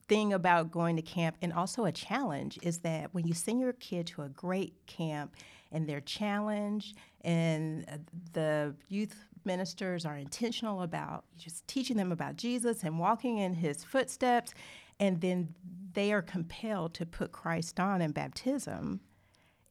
[0.08, 3.74] thing about going to camp and also a challenge is that when you send your
[3.74, 5.36] kid to a great camp
[5.70, 7.96] and they're challenged and uh,
[8.32, 9.14] the youth
[9.46, 14.54] ministers are intentional about just teaching them about Jesus and walking in his footsteps
[15.00, 15.54] and then
[15.92, 19.00] they are compelled to put Christ on in baptism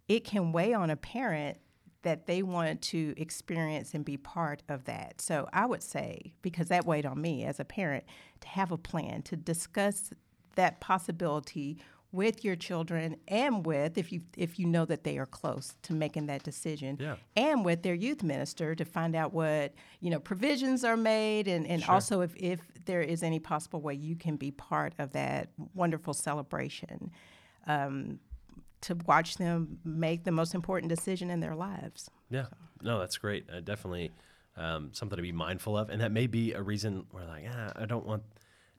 [0.08, 1.58] it can weigh on a parent
[2.04, 5.22] that they want to experience and be part of that.
[5.22, 8.04] So I would say, because that weighed on me as a parent,
[8.42, 10.12] to have a plan to discuss
[10.56, 11.80] that possibility
[12.14, 15.94] with your children and with if you if you know that they are close to
[15.94, 17.16] making that decision Yeah.
[17.36, 21.66] and with their youth minister to find out what you know provisions are made and,
[21.68, 25.50] and also if, if there is any possible way you can be part of that
[25.74, 27.10] wonderful celebration
[27.68, 28.20] um,
[28.82, 32.10] to watch them make the most important decision in their lives.
[32.30, 32.48] Yeah,
[32.82, 33.50] no, that's great.
[33.50, 34.12] Uh, definitely
[34.58, 37.72] um, something to be mindful of, and that may be a reason we're like, ah,
[37.78, 38.24] I don't want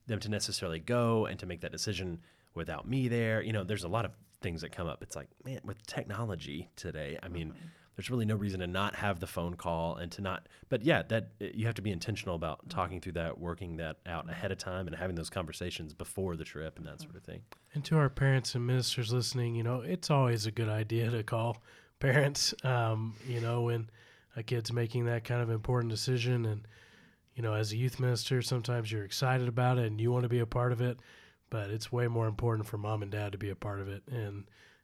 [0.07, 2.21] them to necessarily go and to make that decision
[2.55, 3.43] without me there.
[3.43, 5.03] You know, there's a lot of things that come up.
[5.03, 7.55] It's like, man, with technology today, I mean,
[7.97, 10.49] there's really no reason to not have the phone call and to not.
[10.69, 13.99] But yeah, that uh, you have to be intentional about talking through that, working that
[14.07, 17.23] out ahead of time, and having those conversations before the trip and that sort of
[17.23, 17.43] thing.
[17.73, 21.23] And to our parents and ministers listening, you know, it's always a good idea to
[21.23, 21.63] call
[22.01, 23.89] parents, um, you know, when
[24.37, 26.45] a kid's making that kind of important decision.
[26.45, 26.67] And,
[27.35, 30.29] you know, as a youth minister, sometimes you're excited about it and you want to
[30.29, 30.99] be a part of it,
[31.55, 34.03] but it's way more important for mom and dad to be a part of it.
[34.11, 34.43] And,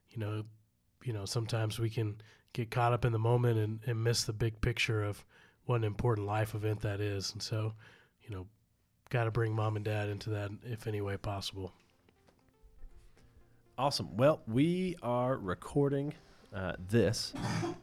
[0.09, 0.45] you know,
[1.03, 2.15] you know, sometimes we can
[2.53, 5.25] get caught up in the moment and, and miss the big picture of
[5.65, 7.33] what an important life event that is.
[7.33, 7.73] And so,
[8.21, 8.47] you know,
[9.09, 11.73] got to bring mom and dad into that if any way possible.
[13.77, 14.15] Awesome.
[14.15, 16.13] Well, we are recording
[16.55, 17.33] uh, this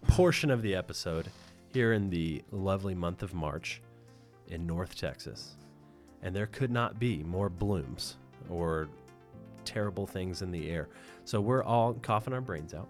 [0.09, 1.29] portion of the episode
[1.75, 3.83] here in the lovely month of March
[4.47, 5.59] in North Texas.
[6.23, 8.17] And there could not be more blooms
[8.51, 8.89] or
[9.65, 10.89] terrible things in the air.
[11.25, 12.89] So we're all coughing our brains out.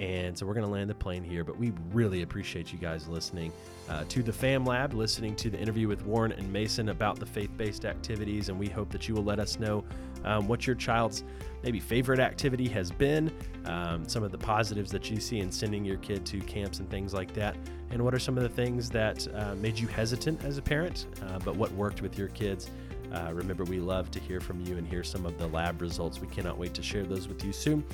[0.00, 1.44] And so we're going to land the plane here.
[1.44, 3.52] But we really appreciate you guys listening
[3.88, 7.26] uh, to the Fam Lab, listening to the interview with Warren and Mason about the
[7.26, 8.48] faith based activities.
[8.48, 9.84] And we hope that you will let us know
[10.24, 11.22] um, what your child's
[11.62, 13.32] maybe favorite activity has been,
[13.64, 16.90] um, some of the positives that you see in sending your kid to camps and
[16.90, 17.56] things like that.
[17.90, 21.06] and what are some of the things that uh, made you hesitant as a parent,
[21.22, 22.70] uh, but what worked with your kids.
[23.12, 26.20] Uh, remember, we love to hear from you and hear some of the lab results.
[26.20, 27.84] We cannot wait to share those with you soon.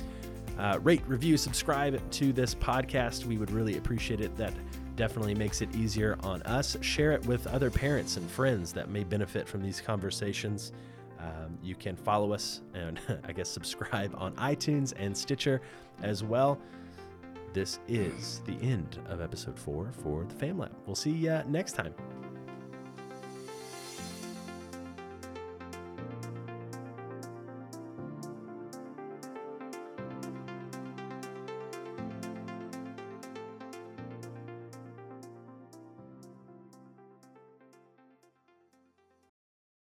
[0.57, 3.25] Uh, rate, review, subscribe to this podcast.
[3.25, 4.35] We would really appreciate it.
[4.37, 4.53] That
[4.95, 6.77] definitely makes it easier on us.
[6.81, 10.71] Share it with other parents and friends that may benefit from these conversations.
[11.19, 15.61] Um, you can follow us and I guess subscribe on iTunes and Stitcher
[16.01, 16.59] as well.
[17.53, 20.75] This is the end of episode four for the Fam Lab.
[20.85, 21.93] We'll see you next time.